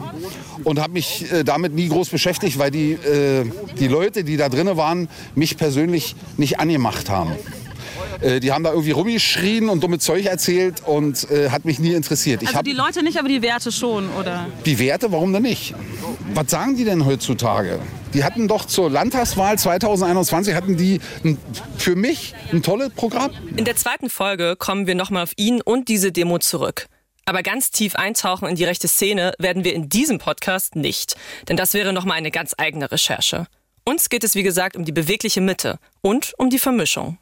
und 0.63 0.80
habe 0.80 0.94
mich 0.94 1.32
äh, 1.32 1.44
damit 1.44 1.74
nie 1.74 1.88
groß 1.88 2.10
beschäftigt, 2.10 2.60
weil 2.60 2.70
die, 2.70 2.91
äh, 2.91 3.50
die 3.80 3.88
Leute, 3.88 4.24
die 4.24 4.38
da 4.38 4.48
drinnen 4.48 4.78
waren, 4.78 5.10
mich 5.34 5.58
persönlich 5.58 6.15
nicht 6.38 6.60
angemacht 6.60 7.10
haben. 7.10 7.32
Äh, 8.19 8.39
die 8.39 8.52
haben 8.52 8.63
da 8.63 8.71
irgendwie 8.71 8.91
rumgeschrien 8.91 9.69
und 9.69 9.82
dumme 9.82 10.00
Zeug 10.00 10.26
erzählt 10.26 10.82
und 10.86 11.30
äh, 11.32 11.50
hat 11.50 11.65
mich 11.65 11.80
nie 11.80 11.93
interessiert. 11.93 12.41
Ich 12.41 12.50
also 12.50 12.62
die 12.62 12.74
Leute 12.74 13.04
nicht, 13.04 13.17
aber 13.17 13.28
die 13.28 13.41
Werte 13.41 13.71
schon, 13.71 14.10
oder? 14.19 14.47
Die 14.65 14.80
Werte, 14.80 15.12
warum 15.12 15.34
denn 15.34 15.43
nicht? 15.43 15.74
Was 16.34 16.52
sagen 16.52 16.76
die 16.76 16.84
denn 16.84 17.06
heutzutage? 17.06 17.80
Die 18.13 18.24
hatten 18.24 18.47
doch 18.47 18.65
zur 18.65 18.89
Landtagswahl 18.89 19.58
2021 19.58 20.54
hatten 20.54 20.78
die 20.78 21.00
ein, 21.24 21.38
für 21.78 21.95
mich 21.95 22.34
ein 22.52 22.62
tolles 22.62 22.89
Programm. 22.89 23.32
In 23.56 23.65
der 23.65 23.76
zweiten 23.76 24.10
Folge 24.10 24.56
kommen 24.58 24.88
wir 24.88 24.95
nochmal 24.95 25.24
auf 25.24 25.34
ihn 25.38 25.62
und 25.62 25.88
diese 25.88 26.12
Demo 26.12 26.39
zurück. 26.39 26.88
Aber 27.26 27.43
ganz 27.43 27.71
tief 27.71 27.95
eintauchen 27.95 28.47
in 28.47 28.56
die 28.56 28.63
rechte 28.63 28.88
Szene 28.88 29.34
werden 29.39 29.63
wir 29.63 29.74
in 29.74 29.89
diesem 29.89 30.17
Podcast 30.17 30.76
nicht. 30.76 31.15
Denn 31.47 31.56
das 31.56 31.74
wäre 31.74 31.93
nochmal 31.93 32.17
eine 32.17 32.32
ganz 32.32 32.54
eigene 32.58 32.91
Recherche. 32.91 33.47
Uns 33.86 34.10
geht 34.10 34.24
es 34.24 34.36
wie 34.36 34.43
gesagt 34.43 34.76
um 34.76 34.86
die 34.86 34.91
bewegliche 34.91 35.41
Mitte 35.41 35.80
und 36.02 36.34
um 36.38 36.50
die 36.50 36.60
Vermischung. 36.60 37.17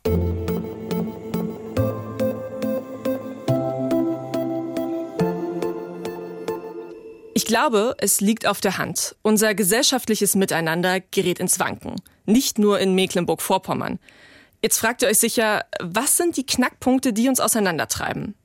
Ich 7.39 7.45
glaube, 7.45 7.95
es 7.99 8.19
liegt 8.19 8.45
auf 8.45 8.59
der 8.59 8.77
Hand. 8.77 9.15
Unser 9.21 9.55
gesellschaftliches 9.55 10.35
Miteinander 10.35 10.99
gerät 10.99 11.39
ins 11.39 11.57
Wanken. 11.57 11.95
Nicht 12.25 12.59
nur 12.59 12.81
in 12.81 12.95
Mecklenburg-Vorpommern. 12.95 13.97
Jetzt 14.61 14.77
fragt 14.77 15.03
ihr 15.03 15.07
euch 15.07 15.19
sicher, 15.19 15.63
was 15.79 16.17
sind 16.17 16.35
die 16.35 16.45
Knackpunkte, 16.45 17.13
die 17.13 17.29
uns 17.29 17.39
auseinandertreiben? 17.39 18.35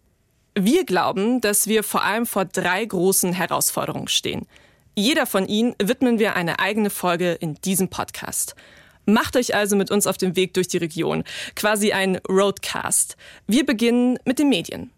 Wir 0.57 0.85
glauben, 0.85 1.40
dass 1.40 1.66
wir 1.66 1.83
vor 1.83 2.04
allem 2.04 2.24
vor 2.24 2.44
drei 2.44 2.85
großen 2.85 3.33
Herausforderungen 3.33 4.07
stehen. 4.07 4.46
Jeder 4.94 5.26
von 5.26 5.48
ihnen 5.48 5.74
widmen 5.83 6.20
wir 6.20 6.37
eine 6.37 6.61
eigene 6.61 6.90
Folge 6.90 7.33
in 7.33 7.57
diesem 7.62 7.88
Podcast. 7.88 8.54
Macht 9.07 9.37
euch 9.37 9.57
also 9.57 9.74
mit 9.74 9.90
uns 9.90 10.07
auf 10.07 10.18
den 10.18 10.37
Weg 10.37 10.54
durch 10.54 10.68
die 10.68 10.78
Region, 10.78 11.24
quasi 11.57 11.90
ein 11.90 12.20
Roadcast. 12.28 13.16
Wir 13.48 13.66
beginnen 13.66 14.20
mit 14.24 14.38
den 14.38 14.50
Medien. 14.50 14.93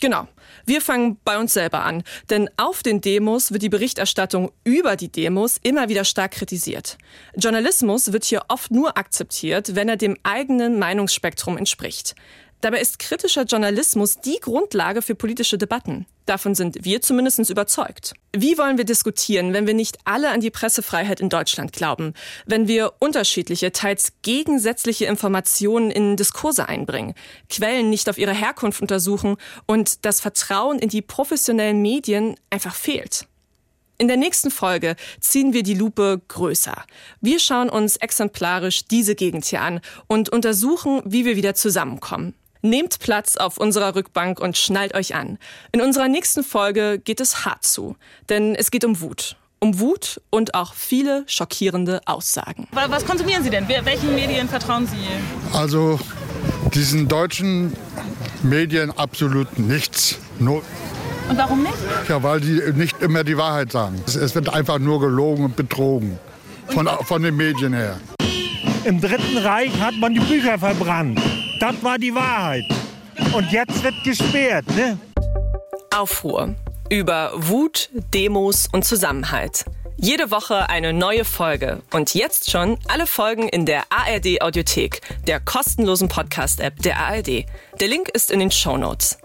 Genau. 0.00 0.26
Wir 0.66 0.80
fangen 0.80 1.18
bei 1.24 1.38
uns 1.38 1.52
selber 1.52 1.84
an, 1.84 2.02
denn 2.28 2.50
auf 2.56 2.82
den 2.82 3.00
Demos 3.00 3.52
wird 3.52 3.62
die 3.62 3.68
Berichterstattung 3.68 4.50
über 4.64 4.96
die 4.96 5.10
Demos 5.10 5.58
immer 5.62 5.88
wieder 5.88 6.04
stark 6.04 6.32
kritisiert. 6.32 6.98
Journalismus 7.36 8.12
wird 8.12 8.24
hier 8.24 8.42
oft 8.48 8.70
nur 8.70 8.96
akzeptiert, 8.96 9.74
wenn 9.74 9.88
er 9.88 9.96
dem 9.96 10.16
eigenen 10.24 10.78
Meinungsspektrum 10.78 11.56
entspricht. 11.56 12.14
Dabei 12.62 12.80
ist 12.80 13.00
kritischer 13.00 13.42
Journalismus 13.42 14.20
die 14.20 14.38
Grundlage 14.40 15.02
für 15.02 15.16
politische 15.16 15.58
Debatten. 15.58 16.06
Davon 16.26 16.54
sind 16.54 16.84
wir 16.84 17.02
zumindest 17.02 17.50
überzeugt. 17.50 18.14
Wie 18.32 18.56
wollen 18.56 18.78
wir 18.78 18.84
diskutieren, 18.84 19.52
wenn 19.52 19.66
wir 19.66 19.74
nicht 19.74 19.98
alle 20.04 20.30
an 20.30 20.40
die 20.40 20.52
Pressefreiheit 20.52 21.18
in 21.18 21.28
Deutschland 21.28 21.72
glauben? 21.72 22.14
Wenn 22.46 22.68
wir 22.68 22.92
unterschiedliche, 23.00 23.72
teils 23.72 24.12
gegensätzliche 24.22 25.06
Informationen 25.06 25.90
in 25.90 26.16
Diskurse 26.16 26.68
einbringen, 26.68 27.14
Quellen 27.50 27.90
nicht 27.90 28.08
auf 28.08 28.16
ihre 28.16 28.32
Herkunft 28.32 28.80
untersuchen 28.80 29.38
und 29.66 30.04
das 30.04 30.20
Vertrauen 30.20 30.78
in 30.78 30.88
die 30.88 31.02
professionellen 31.02 31.82
Medien 31.82 32.36
einfach 32.48 32.76
fehlt? 32.76 33.26
In 33.98 34.06
der 34.06 34.16
nächsten 34.16 34.52
Folge 34.52 34.94
ziehen 35.18 35.52
wir 35.52 35.64
die 35.64 35.74
Lupe 35.74 36.20
größer. 36.28 36.84
Wir 37.20 37.40
schauen 37.40 37.68
uns 37.68 37.96
exemplarisch 37.96 38.84
diese 38.84 39.16
Gegend 39.16 39.46
hier 39.46 39.62
an 39.62 39.80
und 40.06 40.28
untersuchen, 40.28 41.02
wie 41.04 41.24
wir 41.24 41.34
wieder 41.34 41.54
zusammenkommen. 41.56 42.34
Nehmt 42.64 43.00
Platz 43.00 43.36
auf 43.36 43.58
unserer 43.58 43.96
Rückbank 43.96 44.38
und 44.38 44.56
schnallt 44.56 44.94
euch 44.94 45.16
an. 45.16 45.38
In 45.72 45.80
unserer 45.80 46.06
nächsten 46.06 46.44
Folge 46.44 47.00
geht 47.00 47.20
es 47.20 47.44
hart 47.44 47.66
zu, 47.66 47.96
denn 48.28 48.54
es 48.54 48.70
geht 48.70 48.84
um 48.84 49.00
Wut. 49.00 49.36
Um 49.58 49.80
Wut 49.80 50.20
und 50.30 50.54
auch 50.54 50.72
viele 50.72 51.24
schockierende 51.26 52.00
Aussagen. 52.04 52.68
Was 52.70 53.04
konsumieren 53.04 53.42
Sie 53.42 53.50
denn? 53.50 53.66
Welchen 53.68 54.14
Medien 54.14 54.48
vertrauen 54.48 54.86
Sie? 54.86 55.56
Also 55.56 55.98
diesen 56.72 57.08
deutschen 57.08 57.72
Medien 58.44 58.96
absolut 58.96 59.58
nichts. 59.58 60.18
Nur 60.38 60.62
und 61.28 61.38
warum 61.38 61.62
nicht? 61.62 61.74
Ja, 62.08 62.22
weil 62.22 62.40
die 62.40 62.60
nicht 62.74 63.00
immer 63.00 63.24
die 63.24 63.36
Wahrheit 63.36 63.72
sagen. 63.72 64.00
Es 64.06 64.34
wird 64.34 64.48
einfach 64.48 64.78
nur 64.78 65.00
gelogen 65.00 65.46
und 65.46 65.56
betrogen. 65.56 66.18
Von, 66.68 66.88
von 67.04 67.22
den 67.22 67.36
Medien 67.36 67.72
her. 67.72 67.98
Im 68.84 69.00
Dritten 69.00 69.38
Reich 69.38 69.80
hat 69.80 69.94
man 70.00 70.14
die 70.14 70.20
Bücher 70.20 70.58
verbrannt. 70.58 71.20
Das 71.62 71.80
war 71.84 71.96
die 71.96 72.12
Wahrheit. 72.12 72.64
Und 73.32 73.52
jetzt 73.52 73.84
wird 73.84 73.94
gesperrt, 74.02 74.66
ne? 74.74 74.98
Aufruhr 75.94 76.56
über 76.90 77.30
Wut, 77.36 77.88
Demos 78.12 78.66
und 78.72 78.84
Zusammenhalt. 78.84 79.64
Jede 79.96 80.32
Woche 80.32 80.68
eine 80.68 80.92
neue 80.92 81.24
Folge 81.24 81.80
und 81.92 82.14
jetzt 82.14 82.50
schon 82.50 82.80
alle 82.88 83.06
Folgen 83.06 83.48
in 83.48 83.64
der 83.64 83.84
ARD 83.90 84.42
Audiothek, 84.42 85.02
der 85.28 85.38
kostenlosen 85.38 86.08
Podcast-App 86.08 86.82
der 86.82 86.98
ARD. 86.98 87.46
Der 87.78 87.86
Link 87.86 88.08
ist 88.08 88.32
in 88.32 88.40
den 88.40 88.50
Show 88.50 88.76
Notes. 88.76 89.18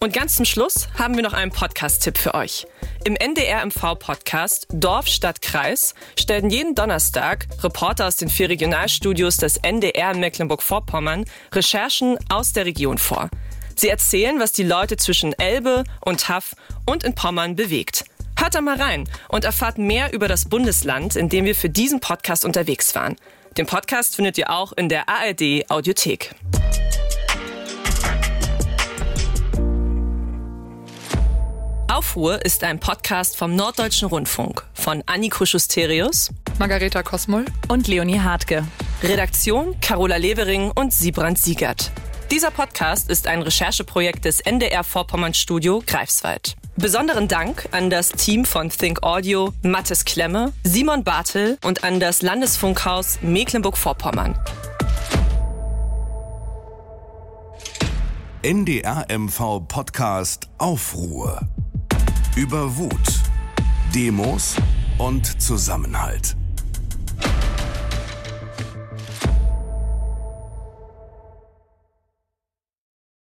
Und 0.00 0.14
ganz 0.14 0.36
zum 0.36 0.46
Schluss 0.46 0.88
haben 0.98 1.16
wir 1.16 1.22
noch 1.22 1.34
einen 1.34 1.50
Podcast-Tipp 1.52 2.16
für 2.16 2.32
euch. 2.32 2.66
Im 3.06 3.16
NDR-MV-Podcast 3.16 4.66
Dorf, 4.72 5.08
Stadt, 5.08 5.42
Kreis 5.42 5.94
stellen 6.18 6.48
jeden 6.48 6.74
Donnerstag 6.74 7.46
Reporter 7.62 8.06
aus 8.06 8.16
den 8.16 8.30
vier 8.30 8.48
Regionalstudios 8.48 9.36
des 9.36 9.58
NDR 9.58 10.12
in 10.12 10.20
Mecklenburg-Vorpommern 10.20 11.26
Recherchen 11.52 12.16
aus 12.30 12.54
der 12.54 12.64
Region 12.64 12.96
vor. 12.96 13.28
Sie 13.76 13.90
erzählen, 13.90 14.40
was 14.40 14.52
die 14.52 14.62
Leute 14.62 14.96
zwischen 14.96 15.34
Elbe 15.38 15.84
und 16.00 16.30
Haff 16.30 16.54
und 16.86 17.04
in 17.04 17.14
Pommern 17.14 17.56
bewegt. 17.56 18.06
Hört 18.38 18.54
da 18.54 18.62
mal 18.62 18.80
rein 18.80 19.06
und 19.28 19.44
erfahrt 19.44 19.76
mehr 19.76 20.14
über 20.14 20.26
das 20.26 20.48
Bundesland, 20.48 21.14
in 21.14 21.28
dem 21.28 21.44
wir 21.44 21.54
für 21.54 21.68
diesen 21.68 22.00
Podcast 22.00 22.42
unterwegs 22.42 22.94
waren. 22.94 23.16
Den 23.58 23.66
Podcast 23.66 24.16
findet 24.16 24.38
ihr 24.38 24.48
auch 24.48 24.72
in 24.72 24.88
der 24.88 25.10
ARD 25.10 25.68
Audiothek. 25.68 26.34
Aufruhr 31.94 32.44
ist 32.44 32.64
ein 32.64 32.80
Podcast 32.80 33.36
vom 33.36 33.54
Norddeutschen 33.54 34.08
Rundfunk 34.08 34.64
von 34.74 35.04
Anniko 35.06 35.46
Schusterius, 35.46 36.30
Margareta 36.58 37.04
Kosmoll 37.04 37.44
und 37.68 37.86
Leonie 37.86 38.18
Hartke. 38.18 38.66
Redaktion 39.04 39.78
Carola 39.80 40.16
Levering 40.16 40.72
und 40.72 40.92
Siebrand 40.92 41.38
Siegert. 41.38 41.92
Dieser 42.32 42.50
Podcast 42.50 43.08
ist 43.08 43.28
ein 43.28 43.42
Rechercheprojekt 43.42 44.24
des 44.24 44.40
NDR 44.40 44.82
Vorpommern 44.82 45.34
Studio 45.34 45.84
Greifswald. 45.86 46.56
Besonderen 46.74 47.28
Dank 47.28 47.68
an 47.70 47.90
das 47.90 48.08
Team 48.08 48.44
von 48.44 48.70
Think 48.70 49.04
Audio, 49.04 49.52
Mathis 49.62 50.04
Klemme, 50.04 50.52
Simon 50.64 51.04
Bartel 51.04 51.58
und 51.62 51.84
an 51.84 52.00
das 52.00 52.22
Landesfunkhaus 52.22 53.20
Mecklenburg-Vorpommern. 53.22 54.36
NDR 58.42 59.06
MV 59.16 59.60
Podcast 59.68 60.48
Aufruhr 60.58 61.48
über 62.36 62.76
Wut, 62.76 63.22
Demos 63.94 64.56
und 64.98 65.40
Zusammenhalt. 65.40 66.36